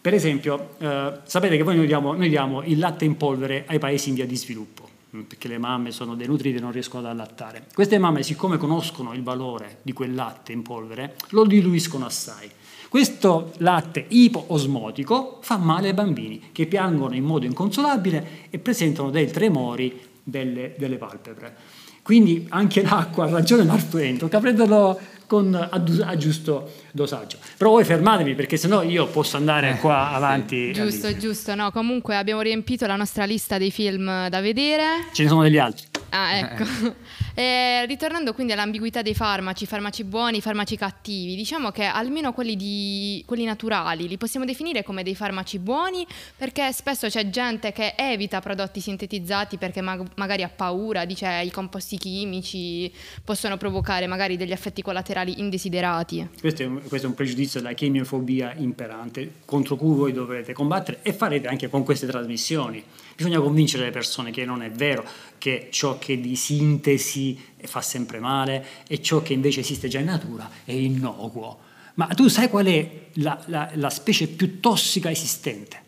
Per 0.00 0.12
esempio, 0.12 0.74
eh, 0.78 1.18
sapete 1.24 1.56
che 1.56 1.64
poi 1.64 1.76
noi 1.76 1.86
diamo, 1.86 2.12
noi 2.12 2.28
diamo 2.28 2.62
il 2.62 2.78
latte 2.78 3.04
in 3.04 3.16
polvere 3.16 3.64
ai 3.66 3.78
paesi 3.78 4.10
in 4.10 4.16
via 4.16 4.26
di 4.26 4.36
sviluppo, 4.36 4.86
mm, 5.16 5.22
perché 5.22 5.48
le 5.48 5.56
mamme 5.56 5.92
sono 5.92 6.14
denutrite 6.14 6.58
e 6.58 6.60
non 6.60 6.72
riescono 6.72 7.06
ad 7.06 7.10
allattare. 7.10 7.66
Queste 7.72 7.98
mamme, 7.98 8.22
siccome 8.22 8.58
conoscono 8.58 9.14
il 9.14 9.22
valore 9.22 9.78
di 9.80 9.94
quel 9.94 10.14
latte 10.14 10.52
in 10.52 10.62
polvere, 10.62 11.16
lo 11.30 11.46
diluiscono 11.46 12.04
assai. 12.04 12.50
Questo 12.90 13.52
latte 13.56 14.04
ipoosmotico 14.06 15.38
fa 15.40 15.56
male 15.56 15.88
ai 15.88 15.94
bambini 15.94 16.50
che 16.52 16.66
piangono 16.66 17.14
in 17.14 17.24
modo 17.24 17.46
inconsolabile 17.46 18.48
e 18.50 18.58
presentano 18.58 19.10
dei 19.10 19.30
tremori 19.30 20.12
delle, 20.24 20.74
delle 20.76 20.96
palpebre. 20.96 21.54
Quindi 22.02 22.46
anche 22.50 22.82
l'acqua 22.82 23.24
ha 23.24 23.30
ragione 23.30 23.62
Mark 23.64 23.88
Twain, 23.88 24.18
tocca 24.18 24.38
prenderlo 24.38 25.00
con, 25.26 25.54
a, 25.54 25.70
a 25.70 26.16
giusto 26.16 26.70
dosaggio. 26.92 27.38
Però 27.56 27.70
voi 27.70 27.84
fermatevi 27.84 28.34
perché 28.34 28.58
sennò 28.58 28.82
io 28.82 29.06
posso 29.06 29.38
andare 29.38 29.78
qua 29.80 30.10
avanti. 30.10 30.66
Giusto, 30.66 30.82
all'infinito. 30.82 31.18
giusto. 31.18 31.54
No, 31.54 31.70
comunque 31.70 32.16
abbiamo 32.16 32.42
riempito 32.42 32.86
la 32.86 32.96
nostra 32.96 33.24
lista 33.24 33.56
dei 33.56 33.70
film 33.70 34.28
da 34.28 34.40
vedere. 34.40 35.06
Ce 35.12 35.22
ne 35.22 35.28
sono 35.28 35.42
degli 35.42 35.56
altri. 35.56 35.86
Ah, 36.10 36.36
ecco. 36.36 36.64
Eh, 37.36 37.84
ritornando 37.86 38.32
quindi 38.32 38.52
all'ambiguità 38.52 39.02
dei 39.02 39.14
farmaci, 39.14 39.66
farmaci 39.66 40.04
buoni, 40.04 40.40
farmaci 40.40 40.76
cattivi, 40.76 41.34
diciamo 41.34 41.72
che 41.72 41.82
almeno 41.82 42.32
quelli, 42.32 42.54
di, 42.54 43.24
quelli 43.26 43.44
naturali 43.44 44.06
li 44.06 44.16
possiamo 44.16 44.46
definire 44.46 44.84
come 44.84 45.02
dei 45.02 45.16
farmaci 45.16 45.58
buoni 45.58 46.06
perché 46.36 46.72
spesso 46.72 47.08
c'è 47.08 47.30
gente 47.30 47.72
che 47.72 47.94
evita 47.96 48.40
prodotti 48.40 48.80
sintetizzati 48.80 49.56
perché 49.56 49.80
mag- 49.80 50.06
magari 50.14 50.44
ha 50.44 50.48
paura, 50.48 51.04
dice 51.04 51.42
i 51.44 51.50
composti 51.50 51.98
chimici 51.98 52.92
possono 53.24 53.56
provocare 53.56 54.06
magari 54.06 54.36
degli 54.36 54.52
effetti 54.52 54.80
collaterali 54.80 55.40
indesiderati. 55.40 56.28
Questo 56.38 56.62
è, 56.62 56.66
un, 56.66 56.82
questo 56.86 57.08
è 57.08 57.10
un 57.10 57.16
pregiudizio 57.16 57.60
della 57.60 57.74
chemiofobia 57.74 58.54
imperante 58.56 59.40
contro 59.44 59.74
cui 59.74 59.96
voi 59.96 60.12
dovrete 60.12 60.52
combattere 60.52 61.00
e 61.02 61.12
farete 61.12 61.48
anche 61.48 61.68
con 61.68 61.82
queste 61.82 62.06
trasmissioni. 62.06 62.82
Bisogna 63.16 63.40
convincere 63.40 63.84
le 63.84 63.90
persone 63.90 64.30
che 64.30 64.44
non 64.44 64.62
è 64.62 64.70
vero 64.70 65.04
che 65.38 65.68
ciò 65.70 65.98
che 65.98 66.20
di 66.20 66.36
sintesi 66.36 67.23
fa 67.64 67.80
sempre 67.80 68.18
male 68.20 68.66
e 68.86 69.00
ciò 69.00 69.22
che 69.22 69.32
invece 69.32 69.60
esiste 69.60 69.88
già 69.88 69.98
in 69.98 70.06
natura 70.06 70.48
è 70.64 70.72
innocuo. 70.72 71.58
Ma 71.94 72.06
tu 72.08 72.28
sai 72.28 72.48
qual 72.48 72.66
è 72.66 73.08
la, 73.14 73.40
la- 73.46 73.70
la 73.74 73.90
specie 73.90 74.26
più 74.28 74.60
tossica 74.60 75.10
esistente? 75.10 75.82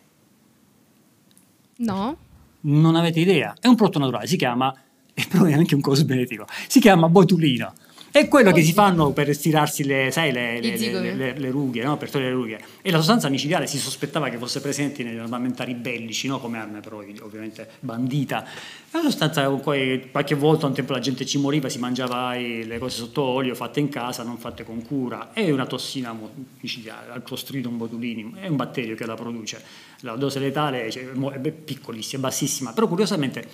No? 1.78 2.16
Non 2.60 2.96
avete 2.96 3.20
idea. 3.20 3.54
È 3.60 3.66
un 3.66 3.74
prodotto 3.74 3.98
naturale, 3.98 4.26
si 4.26 4.36
chiama, 4.36 4.72
e 5.12 5.26
però 5.28 5.44
è 5.44 5.52
anche 5.52 5.74
un 5.74 5.80
cosmetico, 5.80 6.46
si 6.68 6.80
chiama 6.80 7.08
botulino. 7.08 7.72
È 8.16 8.28
quello 8.28 8.50
che 8.50 8.62
si 8.62 8.72
fanno 8.72 9.12
per 9.12 9.34
stirarsi 9.34 9.84
le, 9.84 10.08
sai, 10.10 10.32
le, 10.32 10.58
le- 10.58 11.34
le- 11.36 11.50
rughe, 11.50 11.82
no? 11.84 11.98
per 11.98 12.08
togliere 12.08 12.30
le 12.30 12.36
rughe. 12.36 12.60
E 12.80 12.90
la 12.90 12.96
sostanza 12.96 13.28
micidiale 13.28 13.66
si 13.66 13.76
sospettava 13.76 14.30
che 14.30 14.38
fosse 14.38 14.62
presente 14.62 15.02
negli 15.04 15.18
armamentari 15.18 15.74
bellici, 15.74 16.26
no? 16.26 16.40
come 16.40 16.56
arma 16.56 16.80
però 16.80 17.02
ovviamente 17.20 17.68
bandita. 17.78 18.42
Una 18.92 19.02
sostanza 19.02 19.46
cui 19.50 20.08
qualche 20.10 20.34
volta 20.34 20.64
un 20.64 20.72
tempo 20.72 20.94
la 20.94 20.98
gente 20.98 21.26
ci 21.26 21.36
moriva, 21.36 21.68
si 21.68 21.78
mangiava 21.78 22.34
i- 22.36 22.64
le 22.64 22.78
cose 22.78 22.96
sotto 22.96 23.20
olio 23.20 23.54
fatte 23.54 23.80
in 23.80 23.90
casa, 23.90 24.22
non 24.22 24.38
fatte 24.38 24.64
con 24.64 24.80
cura. 24.82 25.34
È 25.34 25.50
una 25.50 25.66
tossina 25.66 26.18
micidiale, 26.60 27.12
al 27.12 27.22
Clostridium 27.22 27.76
botulinum, 27.76 28.38
è 28.38 28.46
un 28.46 28.56
batterio 28.56 28.94
che 28.94 29.04
la 29.04 29.14
produce. 29.14 29.62
La 30.00 30.16
dose 30.16 30.38
letale 30.38 30.90
cioè, 30.90 31.10
è 31.12 31.50
piccolissima, 31.50 32.22
bassissima, 32.22 32.72
però 32.72 32.88
curiosamente 32.88 33.46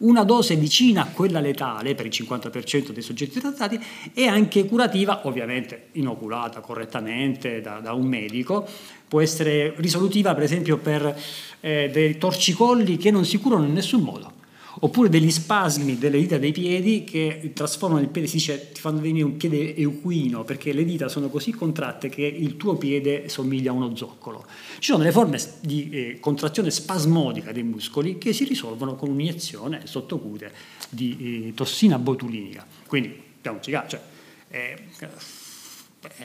una 0.00 0.24
dose 0.24 0.56
vicina 0.56 1.02
a 1.02 1.06
quella 1.06 1.40
letale 1.40 1.94
per 1.94 2.06
il 2.06 2.12
50% 2.12 2.90
dei 2.90 3.02
soggetti 3.02 3.40
trattati 3.40 3.78
e 4.14 4.26
anche 4.26 4.66
curativa, 4.66 5.26
ovviamente 5.26 5.88
inoculata 5.92 6.60
correttamente 6.60 7.60
da, 7.60 7.80
da 7.80 7.92
un 7.92 8.06
medico, 8.06 8.66
può 9.06 9.20
essere 9.20 9.74
risolutiva 9.76 10.34
per 10.34 10.44
esempio 10.44 10.78
per 10.78 11.16
eh, 11.60 11.90
dei 11.92 12.16
torcicolli 12.16 12.96
che 12.96 13.10
non 13.10 13.24
si 13.24 13.38
curano 13.38 13.64
in 13.64 13.72
nessun 13.72 14.02
modo 14.02 14.39
oppure 14.82 15.08
degli 15.08 15.30
spasmi 15.30 15.98
delle 15.98 16.18
dita 16.18 16.38
dei 16.38 16.52
piedi 16.52 17.04
che 17.04 17.52
trasformano 17.54 18.00
il 18.00 18.08
piede, 18.08 18.26
si 18.26 18.36
dice 18.36 18.70
ti 18.72 18.80
fanno 18.80 19.00
venire 19.00 19.24
un 19.24 19.36
piede 19.36 19.74
equino 19.76 20.44
perché 20.44 20.72
le 20.72 20.84
dita 20.84 21.08
sono 21.08 21.28
così 21.28 21.52
contratte 21.52 22.08
che 22.08 22.22
il 22.22 22.56
tuo 22.56 22.76
piede 22.76 23.28
somiglia 23.28 23.70
a 23.70 23.74
uno 23.74 23.94
zoccolo. 23.94 24.44
Ci 24.78 24.90
sono 24.90 24.98
delle 24.98 25.12
forme 25.12 25.38
di 25.60 25.90
eh, 25.90 26.18
contrazione 26.20 26.70
spasmodica 26.70 27.52
dei 27.52 27.62
muscoli 27.62 28.16
che 28.18 28.32
si 28.32 28.44
risolvono 28.44 28.96
con 28.96 29.10
un'iniezione 29.10 29.82
sottocute 29.84 30.52
di 30.88 31.48
eh, 31.48 31.54
tossina 31.54 31.98
botulinica. 31.98 32.66
Quindi, 32.86 33.14
cioè, 33.60 34.00
eh, 34.48 34.76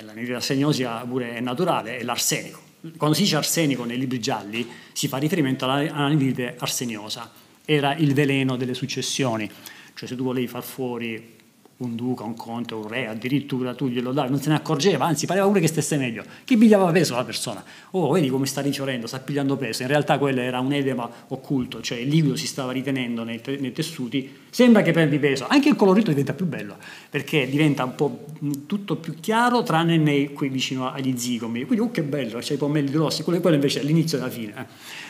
la 0.01 0.39
segnosia 0.39 0.99
pure 0.99 1.35
è 1.35 1.39
naturale, 1.41 1.97
è 1.97 2.03
l'arsenico. 2.03 2.63
Quando 2.97 3.15
si 3.15 3.23
dice 3.23 3.35
arsenico 3.35 3.83
nei 3.83 3.97
libri 3.97 4.19
gialli 4.19 4.65
si 4.93 5.07
fa 5.07 5.17
riferimento 5.17 5.65
all'anidride 5.65 6.55
arseniosa 6.57 7.43
era 7.65 7.95
il 7.95 8.13
veleno 8.13 8.55
delle 8.55 8.73
successioni, 8.73 9.49
cioè 9.93 10.07
se 10.07 10.15
tu 10.15 10.23
volevi 10.23 10.47
far 10.47 10.63
fuori 10.63 11.33
un 11.77 11.95
duca, 11.95 12.23
un 12.23 12.35
conte, 12.35 12.73
un 12.73 12.87
re, 12.87 13.07
addirittura 13.07 13.73
tu 13.73 13.87
glielo 13.87 14.13
davi, 14.13 14.29
non 14.29 14.39
se 14.39 14.47
ne 14.47 14.55
accorgeva, 14.55 15.05
anzi 15.05 15.25
pareva 15.25 15.45
pure 15.45 15.59
che 15.59 15.67
stesse 15.67 15.97
meglio. 15.97 16.23
Chi 16.45 16.55
pigliava 16.55 16.89
peso 16.91 17.15
la 17.15 17.25
persona? 17.25 17.61
Oh, 17.91 18.11
vedi 18.11 18.29
come 18.29 18.45
sta 18.45 18.61
rifiorendo, 18.61 19.07
sta 19.07 19.19
pigliando 19.19 19.57
peso. 19.57 19.81
In 19.81 19.89
realtà 19.89 20.17
quello 20.17 20.39
era 20.39 20.61
un 20.61 20.71
edema 20.71 21.09
occulto, 21.27 21.81
cioè 21.81 21.97
il 21.97 22.07
liquido 22.07 22.37
si 22.37 22.47
stava 22.47 22.71
ritenendo 22.71 23.25
nei, 23.25 23.41
nei 23.59 23.73
tessuti. 23.73 24.43
Sembra 24.49 24.83
che 24.83 24.93
prendi 24.93 25.19
peso, 25.19 25.47
anche 25.49 25.67
il 25.67 25.75
colorito 25.75 26.11
diventa 26.11 26.31
più 26.31 26.45
bello, 26.45 26.77
perché 27.09 27.49
diventa 27.49 27.83
un 27.83 27.95
po' 27.95 28.25
tutto 28.65 28.95
più 28.95 29.15
chiaro, 29.19 29.63
tranne 29.63 29.97
nei, 29.97 30.31
qui 30.31 30.47
vicino 30.47 30.89
agli 30.89 31.17
zigomi. 31.17 31.65
Quindi, 31.65 31.83
oh 31.83 31.91
che 31.91 32.03
bello, 32.03 32.39
c'è 32.39 32.53
i 32.53 32.57
pomelli 32.57 32.89
grossi, 32.89 33.23
quello, 33.23 33.41
quello 33.41 33.57
invece 33.57 33.81
è 33.81 33.83
l'inizio 33.83 34.17
e 34.17 34.21
la 34.21 34.29
fine. 34.29 34.53
Eh. 34.57 34.65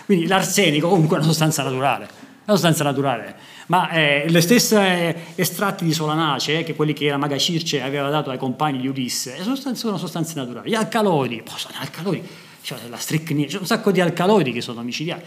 Quindi 0.06 0.26
l'arsenico 0.26 0.89
comunque 0.89 1.18
è 1.18 1.20
una 1.20 1.28
sostanza 1.28 1.62
naturale 1.62 2.25
una 2.45 2.58
sostanza 2.58 2.84
naturale. 2.84 3.36
Ma 3.67 3.89
eh, 3.89 4.25
le 4.27 4.41
stesse 4.41 5.34
estratti 5.36 5.86
di 5.86 5.93
solanace, 5.93 6.60
eh, 6.60 6.63
che 6.63 6.75
quelli 6.75 6.93
che 6.93 7.10
la 7.10 7.17
maga 7.17 7.38
Circe 7.38 7.81
aveva 7.81 8.10
dato 8.10 8.29
ai 8.29 8.38
compagni 8.38 8.79
di 8.79 8.88
Ulisse, 8.88 9.38
sono 9.73 9.97
sostanze 9.97 10.36
naturali. 10.36 10.69
Gli 10.69 10.75
alcaloidi, 10.75 11.41
oh, 11.45 11.58
sono 11.58 11.75
alcaloidi, 11.79 12.27
cioè 12.62 12.79
la 12.89 12.97
stricnina, 12.97 13.47
c'è 13.47 13.58
un 13.58 13.65
sacco 13.65 13.91
di 13.91 14.01
alcaloidi 14.01 14.51
che 14.51 14.62
sono 14.62 14.81
micidiali 14.84 15.23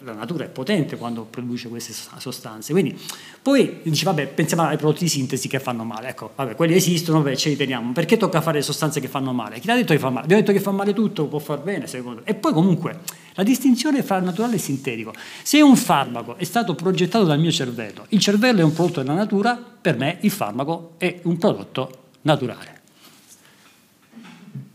la 0.00 0.12
natura 0.12 0.44
è 0.44 0.48
potente 0.48 0.96
quando 0.96 1.24
produce 1.24 1.68
queste 1.68 1.92
sostanze. 2.18 2.72
Quindi 2.72 2.96
poi 3.42 3.80
dici, 3.82 4.04
vabbè, 4.04 4.28
pensiamo 4.28 4.62
ai 4.64 4.76
prodotti 4.76 5.04
di 5.04 5.10
sintesi 5.10 5.48
che 5.48 5.58
fanno 5.58 5.84
male. 5.84 6.08
Ecco, 6.08 6.30
vabbè, 6.34 6.54
quelli 6.54 6.74
esistono, 6.74 7.22
vabbè, 7.22 7.36
ce 7.36 7.50
li 7.50 7.56
teniamo. 7.56 7.92
Perché 7.92 8.16
tocca 8.16 8.40
fare 8.40 8.62
sostanze 8.62 9.00
che 9.00 9.08
fanno 9.08 9.32
male? 9.32 9.58
Chi 9.58 9.66
l'ha 9.66 9.74
detto 9.74 9.92
che 9.92 9.98
fa 9.98 10.10
male? 10.10 10.24
Abbiamo 10.24 10.42
detto 10.42 10.52
che 10.52 10.60
fa 10.60 10.70
male 10.70 10.92
tutto, 10.92 11.26
può 11.26 11.38
far 11.38 11.60
bene, 11.60 11.86
secondo 11.86 12.22
E 12.24 12.34
poi 12.34 12.52
comunque 12.52 13.00
la 13.34 13.42
distinzione 13.42 14.02
fra 14.02 14.20
naturale 14.20 14.56
e 14.56 14.58
sintetico. 14.58 15.12
Se 15.42 15.60
un 15.60 15.76
farmaco 15.76 16.36
è 16.36 16.44
stato 16.44 16.74
progettato 16.74 17.24
dal 17.24 17.38
mio 17.38 17.50
cervello, 17.50 18.06
il 18.10 18.20
cervello 18.20 18.60
è 18.60 18.64
un 18.64 18.72
prodotto 18.72 19.02
della 19.02 19.14
natura, 19.14 19.56
per 19.56 19.96
me 19.96 20.18
il 20.20 20.30
farmaco 20.30 20.94
è 20.98 21.20
un 21.22 21.38
prodotto 21.38 22.08
naturale. 22.22 22.78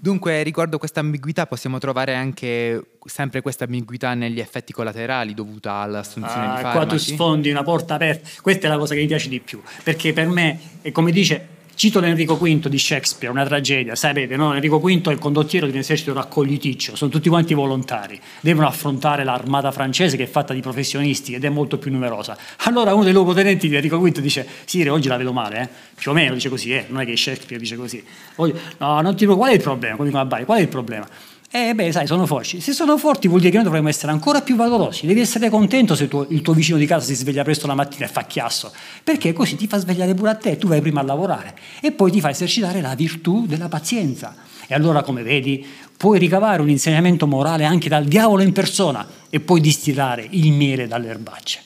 Dunque, 0.05 0.43
riguardo 0.43 0.77
questa 0.77 0.99
ambiguità, 0.99 1.47
possiamo 1.47 1.79
trovare 1.79 2.13
anche 2.13 2.97
sempre 3.05 3.41
questa 3.41 3.63
ambiguità 3.63 4.13
negli 4.13 4.39
effetti 4.39 4.71
collaterali 4.71 5.33
dovuta 5.33 5.77
all'assunzione 5.77 6.45
ah, 6.45 6.55
di 6.55 6.61
farmaci. 6.61 6.77
Qua 6.77 6.85
tu 6.85 6.97
sfondi 6.97 7.49
una 7.49 7.63
porta 7.63 7.95
aperta. 7.95 8.29
Questa 8.39 8.67
è 8.67 8.69
la 8.69 8.77
cosa 8.77 8.93
che 8.93 8.99
mi 9.01 9.07
piace 9.07 9.29
di 9.29 9.39
più, 9.39 9.61
perché 9.83 10.13
per 10.13 10.27
me, 10.27 10.59
come 10.91 11.11
dice 11.11 11.54
Cito 11.75 11.99
l'Enrico 11.99 12.37
V 12.37 12.67
di 12.69 12.79
Shakespeare, 12.79 13.33
una 13.33 13.45
tragedia, 13.45 13.95
sapete, 13.95 14.37
no? 14.37 14.53
Enrico 14.53 14.79
V 14.79 15.09
è 15.09 15.11
il 15.11 15.19
condottiero 15.19 15.65
di 15.65 15.73
un 15.73 15.79
esercito 15.79 16.13
raccogliticcio, 16.13 16.95
sono 16.95 17.11
tutti 17.11 17.27
quanti 17.27 17.53
volontari, 17.53 18.17
devono 18.39 18.65
affrontare 18.65 19.25
l'armata 19.25 19.71
francese 19.71 20.15
che 20.15 20.23
è 20.23 20.27
fatta 20.27 20.53
di 20.53 20.61
professionisti 20.61 21.33
ed 21.33 21.43
è 21.43 21.49
molto 21.49 21.77
più 21.77 21.91
numerosa. 21.91 22.37
Allora 22.59 22.93
uno 22.93 23.03
dei 23.03 23.11
luogotenenti 23.11 23.67
di 23.67 23.75
Enrico 23.75 23.99
V 23.99 24.19
dice, 24.19 24.47
Sire, 24.63 24.89
oggi 24.89 25.09
la 25.09 25.17
vedo 25.17 25.33
male, 25.33 25.61
eh? 25.61 25.69
più 25.95 26.11
o 26.11 26.13
meno 26.13 26.33
dice 26.33 26.47
così, 26.47 26.71
eh? 26.71 26.85
non 26.87 27.01
è 27.01 27.05
che 27.05 27.17
Shakespeare 27.17 27.61
dice 27.61 27.75
così. 27.75 28.01
Oggi, 28.35 28.57
no, 28.77 29.01
non 29.01 29.15
ti 29.17 29.25
qual 29.25 29.51
è 29.51 29.53
il 29.55 29.61
problema? 29.61 29.97
Qual 29.97 30.57
è 30.57 30.61
il 30.61 30.67
problema? 30.69 31.07
Eh 31.57 31.73
beh, 31.73 31.93
sai, 31.93 32.05
sono 32.05 32.25
forti. 32.25 32.59
Se 32.59 32.73
sono 32.73 32.97
forti 32.97 33.29
vuol 33.29 33.39
dire 33.39 33.51
che 33.51 33.55
noi 33.55 33.65
dovremmo 33.67 33.87
essere 33.87 34.11
ancora 34.11 34.41
più 34.41 34.57
valorosi. 34.57 35.05
Devi 35.05 35.21
essere 35.21 35.49
contento 35.49 35.95
se 35.95 36.09
tuo, 36.09 36.25
il 36.27 36.41
tuo 36.41 36.51
vicino 36.51 36.77
di 36.77 36.85
casa 36.85 37.05
si 37.05 37.15
sveglia 37.15 37.43
presto 37.43 37.65
la 37.65 37.75
mattina 37.75 38.03
e 38.03 38.09
fa 38.09 38.23
chiasso, 38.23 38.73
perché 39.01 39.31
così 39.31 39.55
ti 39.55 39.65
fa 39.65 39.77
svegliare 39.77 40.13
pure 40.15 40.31
a 40.31 40.35
te, 40.35 40.57
tu 40.57 40.67
vai 40.67 40.81
prima 40.81 40.99
a 40.99 41.03
lavorare 41.05 41.55
e 41.79 41.93
poi 41.93 42.11
ti 42.11 42.19
fa 42.19 42.29
esercitare 42.29 42.81
la 42.81 42.93
virtù 42.93 43.45
della 43.45 43.69
pazienza. 43.69 44.35
E 44.67 44.75
allora, 44.75 45.01
come 45.01 45.23
vedi, 45.23 45.65
puoi 45.95 46.19
ricavare 46.19 46.61
un 46.61 46.69
insegnamento 46.69 47.25
morale 47.25 47.63
anche 47.63 47.87
dal 47.87 48.03
diavolo 48.03 48.41
in 48.41 48.51
persona 48.51 49.07
e 49.29 49.39
puoi 49.39 49.61
distillare 49.61 50.27
il 50.31 50.51
miele 50.51 50.87
dalle 50.87 51.07
erbacce. 51.07 51.61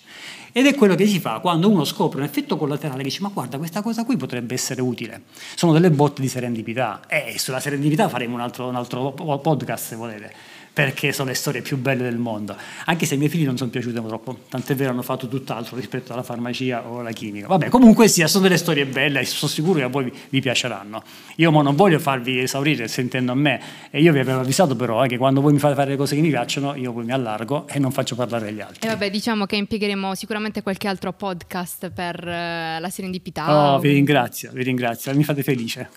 Ed 0.51 0.65
è 0.65 0.75
quello 0.75 0.95
che 0.95 1.05
si 1.05 1.19
fa 1.19 1.39
quando 1.39 1.69
uno 1.69 1.83
scopre 1.83 2.19
un 2.19 2.25
effetto 2.25 2.57
collaterale 2.57 2.99
che 2.99 3.09
dice 3.09 3.21
ma 3.21 3.29
guarda 3.29 3.57
questa 3.57 3.81
cosa 3.81 4.03
qui 4.03 4.17
potrebbe 4.17 4.53
essere 4.53 4.81
utile. 4.81 5.23
Sono 5.55 5.73
delle 5.73 5.91
botte 5.91 6.21
di 6.21 6.27
serendipità 6.27 7.01
e 7.07 7.35
sulla 7.37 7.59
serendipità 7.59 8.09
faremo 8.09 8.35
un 8.35 8.41
altro, 8.41 8.67
un 8.67 8.75
altro 8.75 9.11
podcast 9.11 9.85
se 9.85 9.95
volete 9.95 10.57
perché 10.79 11.11
sono 11.11 11.27
le 11.27 11.35
storie 11.35 11.61
più 11.61 11.75
belle 11.75 12.03
del 12.03 12.17
mondo. 12.17 12.55
Anche 12.85 13.05
se 13.05 13.15
ai 13.15 13.19
miei 13.19 13.29
figli 13.29 13.43
non 13.43 13.57
sono 13.57 13.69
piaciute 13.69 14.01
troppo, 14.01 14.39
tant'è 14.47 14.75
vero 14.75 14.91
hanno 14.91 15.01
fatto 15.01 15.27
tutt'altro 15.27 15.75
rispetto 15.75 16.13
alla 16.13 16.23
farmacia 16.23 16.87
o 16.87 16.99
alla 16.99 17.11
chimica. 17.11 17.47
Vabbè, 17.47 17.67
comunque 17.67 18.07
sia, 18.07 18.27
sono 18.27 18.43
delle 18.43 18.55
storie 18.55 18.85
belle 18.85 19.19
e 19.19 19.25
sono 19.25 19.51
sicuro 19.51 19.79
che 19.79 19.83
a 19.83 19.87
voi 19.89 20.05
vi, 20.05 20.13
vi 20.29 20.39
piaceranno. 20.39 21.03
Io 21.35 21.49
non 21.49 21.75
voglio 21.75 21.99
farvi 21.99 22.39
esaurire 22.39 22.87
sentendo 22.87 23.33
a 23.33 23.35
me, 23.35 23.61
e 23.91 23.99
io 23.99 24.13
vi 24.13 24.19
avevo 24.19 24.39
avvisato 24.39 24.77
però 24.77 25.03
eh, 25.03 25.09
che 25.09 25.17
quando 25.17 25.41
voi 25.41 25.51
mi 25.51 25.59
fate 25.59 25.75
fare 25.75 25.89
le 25.89 25.97
cose 25.97 26.15
che 26.15 26.21
mi 26.21 26.29
piacciono, 26.29 26.73
io 26.75 26.93
poi 26.93 27.03
mi 27.03 27.11
allargo 27.11 27.67
e 27.67 27.77
non 27.77 27.91
faccio 27.91 28.15
parlare 28.15 28.53
gli 28.53 28.61
altri. 28.61 28.87
E 28.87 28.89
vabbè, 28.89 29.09
diciamo 29.09 29.45
che 29.45 29.57
impiegheremo 29.57 30.15
sicuramente 30.15 30.63
qualche 30.63 30.87
altro 30.87 31.11
podcast 31.11 31.89
per 31.89 32.23
uh, 32.23 32.79
la 32.79 32.89
serendipità. 32.89 33.73
Oh, 33.73 33.79
vi 33.79 33.91
ringrazio, 33.91 34.51
vi 34.53 34.63
ringrazio, 34.63 35.13
mi 35.13 35.25
fate 35.25 35.43
felice. 35.43 35.89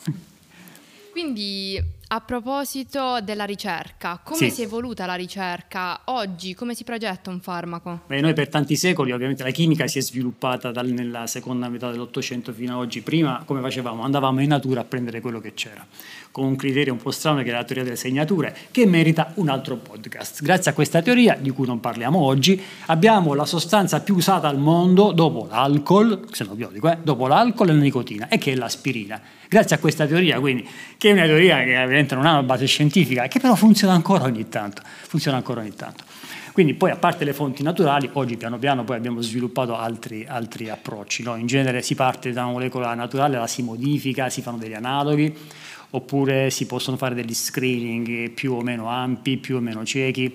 Quindi 1.12 1.80
a 2.14 2.20
proposito 2.20 3.20
della 3.22 3.44
ricerca, 3.44 4.20
come 4.22 4.36
sì. 4.36 4.50
si 4.50 4.60
è 4.60 4.64
evoluta 4.66 5.06
la 5.06 5.14
ricerca? 5.14 6.02
Oggi 6.04 6.54
come 6.54 6.74
si 6.74 6.84
progetta 6.84 7.30
un 7.30 7.40
farmaco? 7.40 8.02
Beh, 8.06 8.20
noi 8.20 8.34
per 8.34 8.50
tanti 8.50 8.76
secoli 8.76 9.12
ovviamente 9.12 9.42
la 9.42 9.50
chimica 9.50 9.86
si 9.86 9.96
è 9.96 10.02
sviluppata 10.02 10.70
dal, 10.70 10.88
nella 10.88 11.26
seconda 11.26 11.70
metà 11.70 11.90
dell'Ottocento 11.90 12.52
fino 12.52 12.74
ad 12.74 12.80
oggi. 12.80 13.00
Prima 13.00 13.42
come 13.46 13.62
facevamo? 13.62 14.02
Andavamo 14.02 14.42
in 14.42 14.48
natura 14.48 14.82
a 14.82 14.84
prendere 14.84 15.22
quello 15.22 15.40
che 15.40 15.54
c'era, 15.54 15.86
con 16.30 16.44
un 16.44 16.54
criterio 16.54 16.92
un 16.92 16.98
po' 16.98 17.12
strano 17.12 17.42
che 17.42 17.48
è 17.48 17.52
la 17.52 17.64
teoria 17.64 17.84
delle 17.84 17.96
segnature, 17.96 18.54
che 18.70 18.84
merita 18.84 19.32
un 19.36 19.48
altro 19.48 19.76
podcast. 19.76 20.42
Grazie 20.42 20.72
a 20.72 20.74
questa 20.74 21.00
teoria, 21.00 21.38
di 21.40 21.48
cui 21.48 21.66
non 21.66 21.80
parliamo 21.80 22.18
oggi, 22.18 22.62
abbiamo 22.88 23.32
la 23.32 23.46
sostanza 23.46 24.02
più 24.02 24.16
usata 24.16 24.48
al 24.48 24.58
mondo 24.58 25.12
dopo 25.12 25.46
l'alcol, 25.48 26.26
xenobiotico, 26.30 26.90
eh? 26.90 26.98
dopo 27.02 27.26
l'alcol 27.26 27.70
e 27.70 27.72
la 27.72 27.80
nicotina, 27.80 28.28
e 28.28 28.36
che 28.36 28.52
è 28.52 28.54
l'aspirina 28.54 29.18
grazie 29.52 29.76
a 29.76 29.78
questa 29.78 30.06
teoria, 30.06 30.40
quindi, 30.40 30.66
che 30.96 31.10
è 31.10 31.12
una 31.12 31.26
teoria 31.26 31.58
che 31.58 31.76
ovviamente 31.76 32.14
non 32.14 32.24
ha 32.24 32.32
una 32.32 32.42
base 32.42 32.64
scientifica, 32.64 33.28
che 33.28 33.38
però 33.38 33.54
funziona 33.54 33.92
ancora 33.92 34.24
ogni 34.24 34.48
tanto. 34.48 34.80
Funziona 34.82 35.36
ancora 35.36 35.60
ogni 35.60 35.74
tanto. 35.74 36.04
Quindi 36.52 36.72
poi 36.72 36.90
a 36.90 36.96
parte 36.96 37.26
le 37.26 37.34
fonti 37.34 37.62
naturali, 37.62 38.08
oggi 38.14 38.38
piano 38.38 38.58
piano 38.58 38.82
poi 38.84 38.96
abbiamo 38.96 39.20
sviluppato 39.20 39.76
altri, 39.76 40.24
altri 40.26 40.70
approcci. 40.70 41.22
No? 41.22 41.36
In 41.36 41.46
genere 41.46 41.82
si 41.82 41.94
parte 41.94 42.32
da 42.32 42.44
una 42.44 42.52
molecola 42.52 42.94
naturale, 42.94 43.36
la 43.36 43.46
si 43.46 43.62
modifica, 43.62 44.30
si 44.30 44.40
fanno 44.40 44.56
degli 44.56 44.72
analoghi, 44.72 45.34
oppure 45.90 46.48
si 46.48 46.64
possono 46.64 46.96
fare 46.96 47.14
degli 47.14 47.34
screening 47.34 48.30
più 48.30 48.54
o 48.54 48.62
meno 48.62 48.88
ampi, 48.88 49.36
più 49.36 49.56
o 49.56 49.60
meno 49.60 49.84
ciechi 49.84 50.34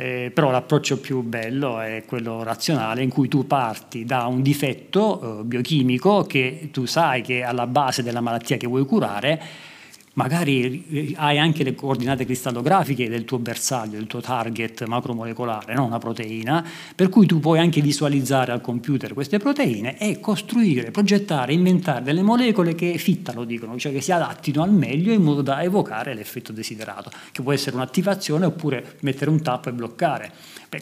eh, 0.00 0.30
però 0.32 0.50
l'approccio 0.50 0.98
più 0.98 1.20
bello 1.20 1.78
è 1.78 2.04
quello 2.06 2.42
razionale 2.42 3.02
in 3.02 3.10
cui 3.10 3.28
tu 3.28 3.46
parti 3.46 4.06
da 4.06 4.24
un 4.24 4.40
difetto 4.40 5.40
eh, 5.40 5.44
biochimico 5.44 6.22
che 6.22 6.70
tu 6.72 6.86
sai 6.86 7.20
che 7.20 7.40
è 7.40 7.42
alla 7.42 7.66
base 7.66 8.02
della 8.02 8.22
malattia 8.22 8.56
che 8.56 8.66
vuoi 8.66 8.86
curare 8.86 9.68
magari 10.14 11.14
hai 11.16 11.38
anche 11.38 11.62
le 11.62 11.74
coordinate 11.74 12.24
cristallografiche 12.24 13.08
del 13.08 13.24
tuo 13.24 13.38
bersaglio, 13.38 13.96
del 13.96 14.06
tuo 14.06 14.20
target 14.20 14.84
macromolecolare, 14.84 15.74
no? 15.74 15.84
una 15.84 15.98
proteina, 15.98 16.66
per 16.94 17.08
cui 17.08 17.26
tu 17.26 17.38
puoi 17.38 17.58
anche 17.58 17.80
visualizzare 17.80 18.52
al 18.52 18.60
computer 18.60 19.12
queste 19.14 19.38
proteine 19.38 19.98
e 19.98 20.18
costruire, 20.18 20.90
progettare, 20.90 21.52
inventare 21.52 22.02
delle 22.02 22.22
molecole 22.22 22.74
che 22.74 22.98
fittano, 22.98 23.44
dicono, 23.44 23.78
cioè 23.78 23.92
che 23.92 24.00
si 24.00 24.10
adattino 24.12 24.62
al 24.62 24.72
meglio 24.72 25.12
in 25.12 25.22
modo 25.22 25.42
da 25.42 25.62
evocare 25.62 26.14
l'effetto 26.14 26.52
desiderato, 26.52 27.10
che 27.30 27.42
può 27.42 27.52
essere 27.52 27.76
un'attivazione 27.76 28.46
oppure 28.46 28.96
mettere 29.00 29.30
un 29.30 29.40
tappo 29.42 29.68
e 29.68 29.72
bloccare. 29.72 30.32
Beh, 30.68 30.80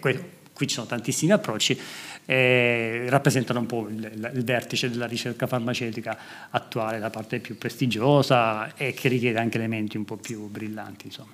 qui 0.58 0.66
ci 0.66 0.74
sono 0.74 0.88
tantissimi 0.88 1.30
approcci, 1.30 1.78
eh, 2.26 3.06
rappresentano 3.08 3.60
un 3.60 3.66
po' 3.66 3.86
il, 3.88 4.30
il, 4.34 4.44
vertice 4.44 4.90
della 4.90 5.06
ricerca 5.06 5.46
farmaceutica 5.46 6.18
attuale, 6.50 6.98
la 6.98 7.10
parte 7.10 7.38
più 7.38 7.56
prestigiosa 7.56 8.74
e 8.74 8.92
che 8.92 9.08
richiede 9.08 9.38
anche 9.38 9.56
elementi 9.56 9.96
un 9.96 10.04
po' 10.04 10.16
più 10.16 10.48
brillanti. 10.48 11.06
Insomma. 11.06 11.30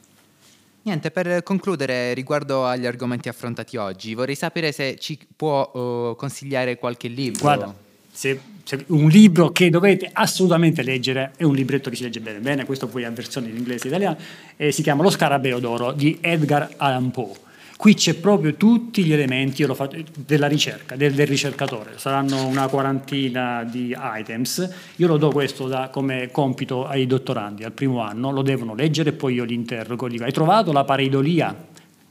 Niente, 0.83 1.11
per 1.11 1.43
concludere 1.43 2.13
riguardo 2.13 2.67
agli 2.67 2.85
argomenti 2.85 3.31
affrontati 3.31 3.79
oggi, 3.79 4.13
vorrei 4.13 4.35
sapere 4.35 4.73
se 4.73 4.99
ci 4.99 5.19
può 5.35 5.71
uh, 5.73 6.17
consigliare 6.17 6.77
qualche 6.77 7.09
libro. 7.09 7.41
Guarda, 7.41 7.75
se, 8.13 8.39
se 8.63 8.85
un 8.89 9.09
libro 9.09 9.53
che 9.53 9.71
dovete 9.71 10.11
assolutamente 10.13 10.83
leggere 10.83 11.33
è 11.37 11.45
un 11.45 11.55
libretto 11.55 11.89
che 11.89 11.97
si 11.97 12.03
legge 12.03 12.21
bene, 12.21 12.41
bene 12.41 12.67
questo 12.67 12.89
poi 12.89 13.05
ha 13.05 13.11
versione 13.11 13.49
in 13.49 13.57
inglese 13.57 13.87
e 13.87 13.89
italiano, 13.89 14.19
eh, 14.57 14.71
si 14.71 14.83
chiama 14.83 15.03
Lo 15.03 15.09
Scarabeo 15.09 15.59
d'Oro 15.61 15.93
di 15.93 16.19
Edgar 16.21 16.75
Allan 16.77 17.11
Poe. 17.11 17.44
Qui 17.85 17.93
c'è 17.93 18.15
proprio 18.15 18.55
tutti 18.55 19.05
gli 19.05 19.13
elementi 19.13 19.63
fatto, 19.75 19.99
della 20.15 20.47
ricerca, 20.47 20.97
del, 20.97 21.13
del, 21.13 21.27
ricercatore. 21.27 21.99
Saranno 21.99 22.47
una 22.47 22.67
quarantina 22.69 23.63
di 23.63 23.95
items. 23.95 24.71
Io 24.97 25.07
lo 25.07 25.19
do 25.19 25.29
questo 25.29 25.69
da, 25.69 25.91
come 25.91 26.31
compito 26.31 26.87
ai 26.87 27.07
dottorandi 27.07 27.63
al 27.63 27.73
primo 27.73 28.01
anno, 28.01 28.31
lo 28.31 28.41
devono 28.41 28.75
leggere 28.75 29.11
e 29.11 29.13
poi 29.13 29.35
io 29.35 29.45
li 29.45 29.53
interrogo. 29.53 30.09
Dico, 30.09 30.25
hai 30.25 30.33
trovato 30.33 30.73
la 30.73 30.85
pareidolia, 30.85 31.55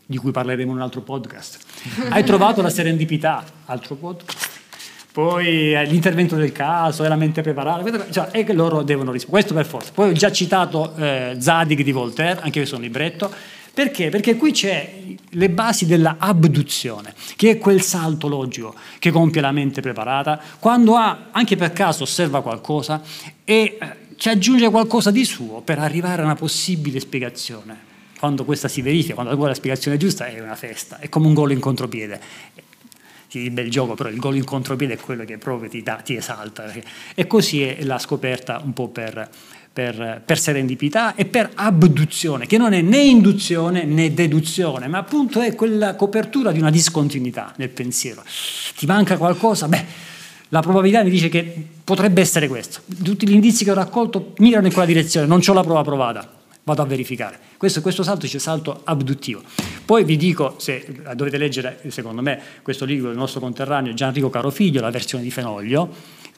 di 0.05 0.17
cui 0.17 0.29
parleremo 0.29 0.69
in 0.69 0.77
un 0.77 0.83
altro 0.83 1.01
podcast? 1.01 1.57
Hai 2.09 2.23
trovato 2.23 2.61
la 2.61 2.69
serendipità, 2.69 3.43
altro 3.65 3.95
podcast? 3.95 4.51
Poi 5.11 5.73
eh, 5.73 5.85
l'intervento 5.85 6.35
del 6.35 6.51
caso, 6.51 7.03
è 7.03 7.07
la 7.07 7.15
mente 7.15 7.41
preparata, 7.41 8.11
cioè, 8.11 8.43
che 8.43 8.53
loro 8.53 8.83
devono 8.83 9.11
rispondere. 9.11 9.43
Questo 9.43 9.55
per 9.55 9.65
forza. 9.65 9.91
Poi 9.91 10.11
ho 10.11 10.13
già 10.13 10.31
citato 10.31 10.95
eh, 10.97 11.35
Zadig 11.39 11.81
di 11.81 11.91
Voltaire, 11.91 12.41
anche 12.41 12.59
questo 12.59 12.75
è 12.75 12.77
un 12.77 12.83
libretto 12.83 13.61
perché? 13.73 14.09
Perché 14.09 14.35
qui 14.35 14.51
c'è 14.51 15.01
le 15.29 15.49
basi 15.49 15.87
della 15.87 16.17
abduzione, 16.19 17.13
che 17.35 17.51
è 17.51 17.57
quel 17.57 17.81
salto 17.81 18.27
logico 18.27 18.75
che 18.99 19.09
compie 19.09 19.41
la 19.41 19.51
mente 19.51 19.81
preparata, 19.81 20.39
quando 20.59 20.95
ha, 20.95 21.29
anche 21.31 21.55
per 21.55 21.73
caso 21.73 22.03
osserva 22.03 22.43
qualcosa 22.43 23.01
e 23.43 23.77
eh, 23.79 23.95
ci 24.17 24.29
aggiunge 24.29 24.69
qualcosa 24.69 25.09
di 25.09 25.25
suo 25.25 25.61
per 25.61 25.79
arrivare 25.79 26.21
a 26.21 26.25
una 26.25 26.35
possibile 26.35 26.99
spiegazione. 26.99 27.91
Quando 28.19 28.45
questa 28.45 28.67
si 28.67 28.81
verifica, 28.81 29.15
quando 29.15 29.45
la 29.45 29.53
spiegazione 29.53 29.97
è 29.97 29.99
giusta, 29.99 30.27
è 30.27 30.39
una 30.39 30.55
festa, 30.55 30.99
è 30.99 31.09
come 31.09 31.27
un 31.27 31.33
gol 31.33 31.51
in 31.51 31.59
contropiede 31.59 32.21
ti 33.33 33.41
di 33.41 33.49
bel 33.49 33.71
gioco, 33.71 33.95
però 33.95 34.09
il 34.09 34.17
gol 34.17 34.35
in 34.35 34.43
contropiede 34.43 34.93
è 34.93 34.97
quello 34.99 35.25
che 35.25 35.39
proprio 35.39 35.67
ti, 35.67 35.81
dà, 35.81 35.95
ti 35.95 36.15
esalta. 36.15 36.71
E 37.15 37.25
così 37.25 37.63
è 37.63 37.83
la 37.83 37.97
scoperta 37.97 38.61
un 38.63 38.73
po' 38.73 38.89
per, 38.89 39.27
per, 39.73 40.21
per, 40.23 40.39
serendipità 40.39 41.15
e 41.15 41.25
per 41.25 41.49
abduzione, 41.55 42.45
che 42.45 42.59
non 42.59 42.73
è 42.73 42.81
né 42.81 42.99
induzione 42.99 43.83
né 43.85 44.13
deduzione, 44.13 44.87
ma 44.87 44.99
appunto 44.99 45.41
è 45.41 45.55
quella 45.55 45.95
copertura 45.95 46.51
di 46.51 46.59
una 46.59 46.69
discontinuità 46.69 47.51
nel 47.57 47.69
pensiero. 47.69 48.23
Ti 48.77 48.85
manca 48.85 49.17
qualcosa? 49.17 49.67
Beh, 49.67 49.85
la 50.49 50.61
probabilità 50.61 51.03
mi 51.03 51.09
dice 51.09 51.27
che 51.27 51.67
potrebbe 51.83 52.21
essere 52.21 52.47
questo. 52.47 52.81
Tutti 53.03 53.27
gli 53.27 53.33
indizi 53.33 53.63
che 53.63 53.71
ho 53.71 53.75
raccolto 53.75 54.33
mirano 54.37 54.67
in 54.67 54.71
quella 54.71 54.87
direzione, 54.87 55.25
non 55.25 55.41
ho 55.43 55.53
la 55.53 55.63
prova 55.63 55.81
provata, 55.81 56.32
vado 56.63 56.81
a 56.81 56.85
verificare. 56.85 57.39
Questo, 57.57 57.81
questo 57.81 58.03
salto 58.03 58.27
c'è 58.27 58.39
salto 58.39 58.81
abduttivo. 58.83 59.41
Poi 59.85 60.03
vi 60.03 60.17
dico, 60.17 60.55
se 60.57 61.01
dovete 61.15 61.37
leggere, 61.37 61.81
secondo 61.87 62.21
me, 62.21 62.41
questo 62.61 62.85
libro 62.85 63.09
del 63.09 63.17
nostro 63.17 63.39
conterraneo 63.39 63.93
Gianrico 63.93 64.29
Carofiglio, 64.29 64.81
la 64.81 64.89
versione 64.89 65.23
di 65.23 65.31
Fenoglio, 65.31 65.89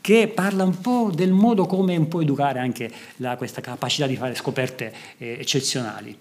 che 0.01 0.27
parla 0.27 0.63
un 0.63 0.79
po' 0.81 1.11
del 1.13 1.31
modo 1.31 1.65
come 1.65 1.95
un 1.97 2.07
po' 2.07 2.21
educare 2.21 2.59
anche 2.59 2.91
la, 3.17 3.37
questa 3.37 3.61
capacità 3.61 4.05
di 4.05 4.15
fare 4.15 4.35
scoperte 4.35 4.93
eh, 5.17 5.37
eccezionali. 5.39 6.15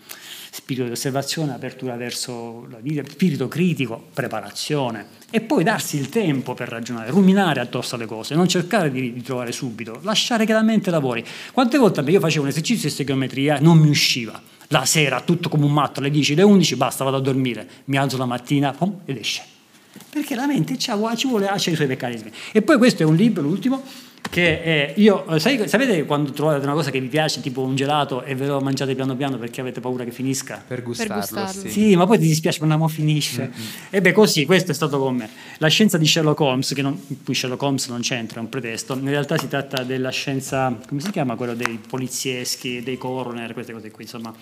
Spirito 0.54 0.84
di 0.86 0.92
osservazione, 0.92 1.52
apertura 1.52 1.96
verso 1.96 2.68
la 2.70 2.78
vita, 2.80 3.02
spirito 3.04 3.48
critico, 3.48 4.06
preparazione 4.14 5.06
e 5.28 5.40
poi 5.40 5.64
darsi 5.64 5.96
il 5.96 6.08
tempo 6.10 6.54
per 6.54 6.68
ragionare, 6.68 7.10
ruminare 7.10 7.58
addosso 7.58 7.96
alle 7.96 8.06
cose, 8.06 8.36
non 8.36 8.46
cercare 8.46 8.88
di, 8.92 9.12
di 9.12 9.20
trovare 9.20 9.50
subito, 9.50 9.98
lasciare 10.02 10.46
che 10.46 10.52
la 10.52 10.62
mente 10.62 10.92
lavori. 10.92 11.24
Quante 11.52 11.76
volte 11.76 12.02
io 12.02 12.20
facevo 12.20 12.44
un 12.44 12.50
esercizio 12.50 12.86
di 12.86 12.94
stegometria 12.94 13.56
e 13.56 13.60
non 13.60 13.78
mi 13.78 13.88
usciva, 13.88 14.40
la 14.68 14.84
sera 14.84 15.20
tutto 15.22 15.48
come 15.48 15.64
un 15.64 15.72
matto 15.72 15.98
alle 15.98 16.10
10, 16.10 16.34
alle 16.34 16.42
11, 16.42 16.76
basta, 16.76 17.02
vado 17.02 17.16
a 17.16 17.20
dormire, 17.20 17.68
mi 17.86 17.96
alzo 17.96 18.16
la 18.16 18.26
mattina 18.26 18.70
pom, 18.70 19.00
ed 19.06 19.16
esce 19.16 19.42
perché 20.08 20.36
la 20.36 20.46
mente 20.46 20.78
ci 20.78 20.92
vuole 20.92 21.48
ha 21.48 21.54
i 21.54 21.58
suoi 21.58 21.86
meccanismi. 21.86 22.30
E 22.52 22.62
poi 22.62 22.78
questo 22.78 23.02
è 23.02 23.06
un 23.06 23.16
libro, 23.16 23.42
l'ultimo, 23.42 23.82
che 24.30 24.62
è, 24.62 24.94
io, 24.96 25.26
eh, 25.26 25.38
sai, 25.38 25.68
sapete 25.68 26.04
quando 26.04 26.32
trovate 26.32 26.64
una 26.64 26.74
cosa 26.74 26.90
che 26.90 27.00
vi 27.00 27.08
piace, 27.08 27.40
tipo 27.40 27.62
un 27.62 27.76
gelato, 27.76 28.22
e 28.24 28.34
ve 28.34 28.46
lo 28.46 28.60
mangiate 28.60 28.94
piano 28.94 29.16
piano 29.16 29.38
perché 29.38 29.60
avete 29.60 29.80
paura 29.80 30.04
che 30.04 30.10
finisca? 30.10 30.62
Per 30.66 30.82
gustarlo, 30.82 31.14
per 31.14 31.22
gustarlo. 31.22 31.60
Sì. 31.60 31.70
sì. 31.70 31.96
ma 31.96 32.06
poi 32.06 32.18
ti 32.18 32.26
dispiace 32.26 32.58
quando 32.58 32.76
mo 32.76 32.88
finisce. 32.88 33.42
Mm-hmm. 33.42 33.66
E 33.90 34.00
beh, 34.00 34.12
così, 34.12 34.44
questo 34.44 34.72
è 34.72 34.74
stato 34.74 34.98
con 34.98 35.16
me. 35.16 35.28
La 35.58 35.68
scienza 35.68 35.98
di 35.98 36.06
Sherlock 36.06 36.40
Holmes, 36.40 36.72
che 36.74 36.82
non, 36.82 37.00
qui 37.24 37.34
Sherlock 37.34 37.62
Holmes 37.62 37.88
non 37.88 38.00
c'entra, 38.00 38.40
è 38.40 38.42
un 38.42 38.48
pretesto, 38.48 38.94
in 38.94 39.08
realtà 39.08 39.37
si 39.38 39.48
tratta 39.48 39.82
della 39.82 40.10
scienza, 40.10 40.76
come 40.88 41.00
si 41.00 41.10
chiama, 41.10 41.37
quello 41.37 41.54
dei 41.54 41.78
polizieschi, 41.87 42.82
dei 42.82 42.96
coroner, 42.96 43.52
queste 43.52 43.72
cose 43.72 43.90
qui, 43.90 44.04
insomma 44.04 44.34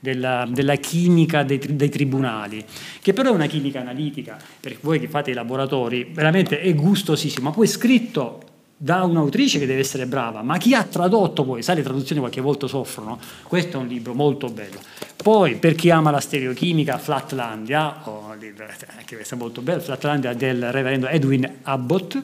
della, 0.00 0.46
della 0.48 0.76
chimica 0.76 1.42
dei, 1.42 1.58
dei, 1.58 1.88
tribunali, 1.88 2.64
che 3.00 3.12
però 3.12 3.30
è 3.30 3.34
una 3.34 3.46
chimica 3.46 3.80
analitica, 3.80 4.38
per 4.60 4.76
voi 4.80 5.00
che 5.00 5.08
fate 5.08 5.30
i 5.30 5.34
laboratori, 5.34 6.10
veramente 6.12 6.60
è 6.60 6.72
gustosissimo, 6.74 7.48
ma 7.48 7.54
poi 7.54 7.66
scritto 7.66 8.42
da 8.80 9.02
un'autrice 9.02 9.58
che 9.58 9.66
deve 9.66 9.80
essere 9.80 10.06
brava, 10.06 10.42
ma 10.42 10.56
chi 10.56 10.72
ha 10.72 10.84
tradotto 10.84 11.44
poi, 11.44 11.62
sai 11.62 11.76
le 11.76 11.82
traduzioni 11.82 12.20
qualche 12.20 12.40
volta 12.40 12.68
soffrono, 12.68 13.18
questo 13.42 13.76
è 13.76 13.80
un 13.80 13.88
libro 13.88 14.14
molto 14.14 14.46
bello. 14.48 14.78
Poi 15.16 15.56
per 15.56 15.74
chi 15.74 15.90
ama 15.90 16.12
la 16.12 16.20
stereochimica, 16.20 16.96
Flatlandia, 16.96 18.02
oh, 18.04 18.30
anche 18.30 19.16
questo 19.16 19.34
è 19.34 19.38
molto 19.38 19.62
bello, 19.62 19.80
Flatlandia 19.80 20.32
del 20.32 20.70
reverendo 20.70 21.08
Edwin 21.08 21.58
Abbott, 21.62 22.20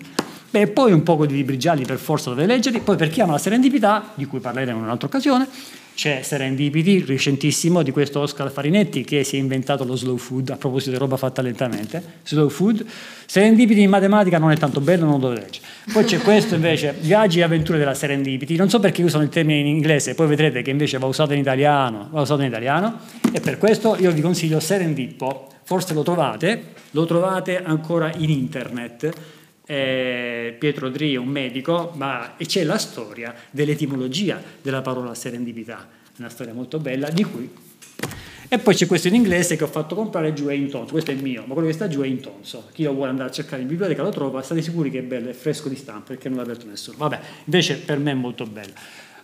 Beh, 0.55 0.69
poi 0.69 0.93
un 0.93 1.03
po' 1.03 1.27
di 1.27 1.35
libri 1.35 1.59
gialli 1.59 1.85
per 1.85 1.99
forza 1.99 2.31
dove 2.31 2.47
leggerli, 2.47 2.79
poi 2.79 2.95
per 2.95 3.11
chi 3.11 3.21
ama 3.21 3.33
la 3.33 3.39
serendipità, 3.39 4.13
di 4.15 4.25
cui 4.25 4.39
parleremo 4.39 4.79
in 4.79 4.85
un'altra 4.85 5.09
occasione, 5.09 5.49
c'è 5.95 6.23
Serendipity, 6.23 7.05
recentissimo, 7.05 7.83
di 7.83 7.93
questo 7.93 8.21
Oscar 8.21 8.51
Farinetti 8.51 9.05
che 9.05 9.23
si 9.23 9.37
è 9.37 9.39
inventato 9.39 9.85
lo 9.85 9.95
slow 9.95 10.17
food, 10.17 10.51
a 10.51 10.57
proposito 10.57 10.91
di 10.91 10.97
roba 10.97 11.17
fatta 11.17 11.41
lentamente. 11.41 12.03
Slow 12.25 12.49
food. 12.49 12.85
Serendipity 13.27 13.83
in 13.83 13.91
matematica 13.91 14.39
non 14.39 14.51
è 14.51 14.57
tanto 14.57 14.81
bello, 14.81 15.07
non 15.07 15.21
lo 15.21 15.31
leggere. 15.31 15.65
Poi 15.93 16.05
c'è 16.05 16.19
questo 16.19 16.57
invece, 16.57 16.95
Viaggi 17.01 17.39
e 17.39 17.43
avventure 17.43 17.79
della 17.79 17.95
Serendipity. 17.95 18.57
Non 18.57 18.69
so 18.69 18.81
perché 18.81 19.03
usano 19.03 19.23
il 19.23 19.29
termine 19.29 19.61
in 19.61 19.67
inglese, 19.67 20.15
poi 20.15 20.27
vedrete 20.27 20.63
che 20.63 20.71
invece 20.71 20.99
va 20.99 21.07
usato 21.07 21.33
in 21.33 21.39
italiano, 21.39 22.09
va 22.11 22.21
usato 22.23 22.41
in 22.41 22.49
italiano. 22.49 22.99
E 23.33 23.41
per 23.41 23.59
questo 23.59 23.97
io 23.99 24.11
vi 24.11 24.21
consiglio 24.21 24.59
Serendippo. 24.59 25.49
Forse 25.63 25.95
lo 25.95 26.03
trovate, 26.03 26.63
lo 26.91 27.07
trovate 27.07 27.63
ancora 27.63 28.13
in 28.17 28.31
internet 28.31 29.13
eh, 29.67 30.55
Pietro 30.59 30.89
Dri 30.91 31.15
è 31.15 31.17
un 31.17 31.29
medico, 31.29 31.93
ma 31.95 32.35
c'è 32.37 32.65
la 32.65 32.79
storia 32.79 33.35
dell'etimologia 33.51 34.43
della 34.61 34.83
parola 34.83 35.15
serendipità, 35.15 35.89
una 36.19 36.29
storia 36.29 36.53
molto 36.53 36.79
bella 36.79 37.09
di 37.11 37.25
cui... 37.25 37.51
E 38.47 38.59
poi 38.59 38.75
c'è 38.75 38.87
questo 38.87 39.09
in 39.09 39.15
inglese 39.15 39.57
che 39.57 39.65
ho 39.65 39.69
fatto 39.69 39.95
comprare 39.95 40.33
giù 40.33 40.47
è 40.47 40.53
in 40.53 40.69
tonso, 40.69 40.93
questo 40.93 41.11
è 41.11 41.15
mio, 41.15 41.45
ma 41.47 41.55
quello 41.55 41.67
che 41.67 41.75
sta 41.75 41.89
giù 41.89 42.03
è 42.03 42.07
in 42.07 42.21
tonso. 42.21 42.69
Chi 42.73 42.85
lo 42.85 42.93
vuole 42.93 43.11
andare 43.11 43.31
a 43.31 43.33
cercare 43.33 43.63
in 43.63 43.69
biblioteca 43.69 44.03
lo 44.03 44.11
trova, 44.11 44.43
state 44.43 44.63
sicuri 44.63 44.91
che 44.91 44.99
è 44.99 45.03
bello, 45.03 45.31
è 45.31 45.33
fresco 45.33 45.69
di 45.69 45.75
stampa 45.75 46.09
perché 46.09 46.29
non 46.29 46.37
l'ha 46.37 46.45
aperto 46.45 46.67
nessuno. 46.67 46.99
Vabbè, 46.99 47.19
invece 47.47 47.79
per 47.79 47.99
me 47.99 48.11
è 48.13 48.15
molto 48.15 48.45
bello. 48.45 48.75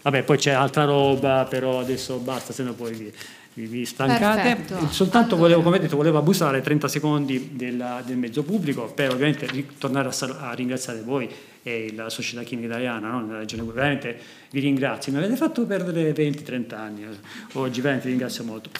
Vabbè, 0.02 0.22
poi 0.22 0.38
c'è 0.38 0.52
altra 0.52 0.84
roba, 0.84 1.46
però 1.48 1.78
adesso 1.78 2.16
basta, 2.16 2.54
se 2.54 2.62
no 2.62 2.72
poi 2.72 3.12
vi, 3.54 3.66
vi 3.66 3.84
stancate. 3.84 4.54
Perfetto. 4.54 4.92
Soltanto 4.92 5.36
volevo, 5.36 5.62
come 5.62 5.78
detto, 5.78 5.96
volevo 5.96 6.18
abusare 6.18 6.60
30 6.60 6.88
secondi 6.88 7.50
della, 7.52 8.02
del 8.04 8.16
mezzo 8.16 8.42
pubblico 8.42 8.86
per 8.86 9.10
ovviamente 9.10 9.48
tornare 9.78 10.08
a, 10.08 10.48
a, 10.48 10.54
ringraziare 10.54 11.02
voi 11.02 11.28
e 11.62 11.92
la 11.94 12.08
Società 12.08 12.42
Chimica 12.42 12.68
Italiana, 12.68 13.10
no? 13.10 13.38
regione 13.38 13.62
veramente 13.70 14.18
vi 14.50 14.60
ringrazio, 14.60 15.12
mi 15.12 15.18
avete 15.18 15.36
fatto 15.36 15.66
perdere 15.66 16.12
20-30 16.12 16.74
anni, 16.74 17.06
oggi 17.54 17.80
veramente 17.80 18.06
vi 18.06 18.12
ringrazio 18.12 18.44
molto. 18.44 18.70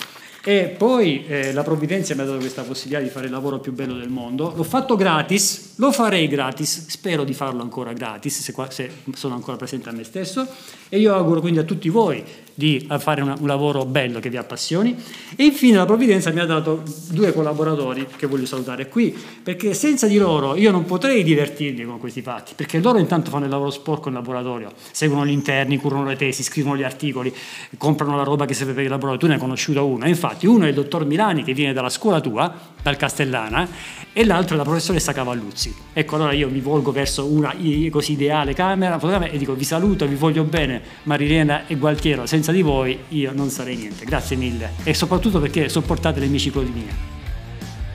E 0.43 0.75
poi 0.77 1.27
eh, 1.27 1.53
la 1.53 1.63
provvidenza 1.63 2.15
mi 2.15 2.23
ha 2.23 2.25
dato 2.25 2.39
questa 2.39 2.63
possibilità 2.63 3.03
di 3.03 3.11
fare 3.11 3.27
il 3.27 3.33
lavoro 3.33 3.59
più 3.59 3.73
bello 3.73 3.95
del 3.95 4.09
mondo. 4.09 4.53
L'ho 4.57 4.63
fatto 4.63 4.97
gratis, 4.97 5.75
lo 5.77 5.93
farei 5.93 6.29
gratis, 6.29 6.87
spero 6.89 7.25
di 7.25 7.35
farlo 7.35 7.61
ancora 7.61 7.93
gratis 7.93 8.41
se, 8.41 8.55
se 8.71 8.91
sono 9.15 9.35
ancora 9.35 9.59
presente 9.59 9.91
a 9.91 9.93
me 9.93 10.03
stesso. 10.03 10.47
E 10.89 10.99
io 10.99 11.15
auguro 11.15 11.41
quindi 11.41 11.59
a 11.59 11.65
tutti 11.65 11.89
voi 11.91 12.25
di 12.55 12.87
fare 12.99 13.23
una, 13.23 13.37
un 13.39 13.47
lavoro 13.47 13.87
bello 13.87 14.19
che 14.21 14.29
vi 14.29 14.37
appassioni. 14.37 14.95
E 15.37 15.45
infine 15.45 15.77
la 15.77 15.87
provvidenza 15.87 16.31
mi 16.31 16.41
ha 16.41 16.47
dato 16.47 16.83
due 17.11 17.33
collaboratori 17.33 18.07
che 18.17 18.27
voglio 18.27 18.47
salutare 18.47 18.89
qui, 18.89 19.17
perché 19.43 19.73
senza 19.73 20.07
di 20.07 20.19
loro 20.19 20.57
io 20.57 20.71
non 20.71 20.85
potrei 20.85 21.23
divertirmi 21.23 21.85
con 21.85 21.99
questi 21.99 22.23
fatti, 22.23 22.53
perché 22.55 22.79
loro 22.81 22.99
intanto 22.99 23.31
fanno 23.31 23.45
il 23.45 23.51
lavoro 23.51 23.71
sporco 23.71 24.09
in 24.09 24.15
laboratorio, 24.15 24.73
seguono 24.91 25.25
gli 25.25 25.31
interni, 25.31 25.79
curano 25.79 26.05
le 26.05 26.17
tesi, 26.17 26.43
scrivono 26.43 26.77
gli 26.77 26.83
articoli, 26.83 27.35
comprano 27.79 28.17
la 28.17 28.25
roba 28.25 28.45
che 28.45 28.55
serve 28.55 28.73
per 28.73 28.85
il 28.85 28.91
laboratorio. 28.91 29.21
Tu 29.21 29.27
ne 29.27 29.35
hai 29.35 29.41
conosciuto 29.41 29.87
uno, 29.87 30.05
e 30.05 30.09
infatti 30.31 30.47
uno 30.47 30.65
è 30.65 30.69
il 30.69 30.75
dottor 30.75 31.07
Milani 31.07 31.43
che 31.43 31.55
viene 31.55 31.73
dalla 31.73 31.89
scuola 31.89 32.21
tua, 32.21 32.53
dal 32.83 32.97
Castellana, 32.97 33.69
e 34.13 34.25
l'altro 34.25 34.55
è 34.55 34.59
la 34.59 34.65
professoressa 34.65 35.13
Cavalluzzi. 35.13 35.75
Ecco, 35.93 36.17
allora 36.17 36.33
io 36.33 36.49
mi 36.49 36.61
volgo 36.61 36.93
verso 36.93 37.27
una 37.27 37.55
così 37.91 38.13
ideale 38.13 38.55
camera 38.55 38.99
e 39.31 39.39
dico 39.39 39.55
vi 39.55 39.65
saluto, 39.65 40.07
vi 40.07 40.17
voglio 40.17 40.45
bene, 40.45 40.83
Marilena 41.05 41.67
e 41.67 41.77
Gualtiero, 41.77 42.27
senza 42.27 42.51
senza 42.51 42.53
di 42.53 42.63
voi 42.63 42.99
io 43.09 43.33
non 43.33 43.51
sarei 43.51 43.77
niente. 43.77 44.05
Grazie 44.05 44.37
mille 44.37 44.73
e 44.83 44.95
soprattutto 44.95 45.41
perché 45.41 45.69
sopportate 45.69 46.21
le 46.21 46.27
mie 46.27 46.39
ciclodimie. 46.39 47.09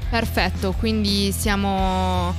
Perfetto, 0.10 0.74
quindi 0.78 1.32
siamo 1.32 2.34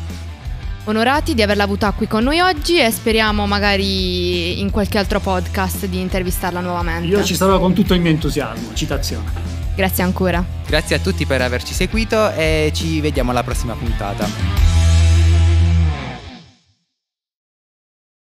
onorati 0.85 1.35
di 1.35 1.43
averla 1.43 1.65
avuta 1.65 1.91
qui 1.91 2.07
con 2.07 2.23
noi 2.23 2.41
oggi 2.41 2.79
e 2.79 2.91
speriamo 2.91 3.47
magari 3.47 4.61
in 4.61 4.71
qualche 4.71 4.99
altro 4.99 5.21
podcast 5.21 5.87
di 5.87 6.01
intervistarla 6.01 6.61
nuovamente. 6.61 7.09
Io 7.09 7.25
ci 7.25 7.35
sarò 7.35 7.59
con 7.59 7.75
tutto 7.75 7.93
il 7.95 8.01
mio 8.01 8.11
entusiasmo. 8.11 8.73
Citazione. 8.73 9.66
Grazie 9.77 10.03
ancora. 10.03 10.45
Grazie 10.67 10.97
a 10.97 10.99
tutti 10.99 11.27
per 11.27 11.43
averci 11.43 11.75
seguito 11.75 12.33
e 12.33 12.73
ci 12.75 13.01
vediamo 13.01 13.31
alla 13.31 13.45
prossima 13.45 13.75
puntata. 13.75 14.86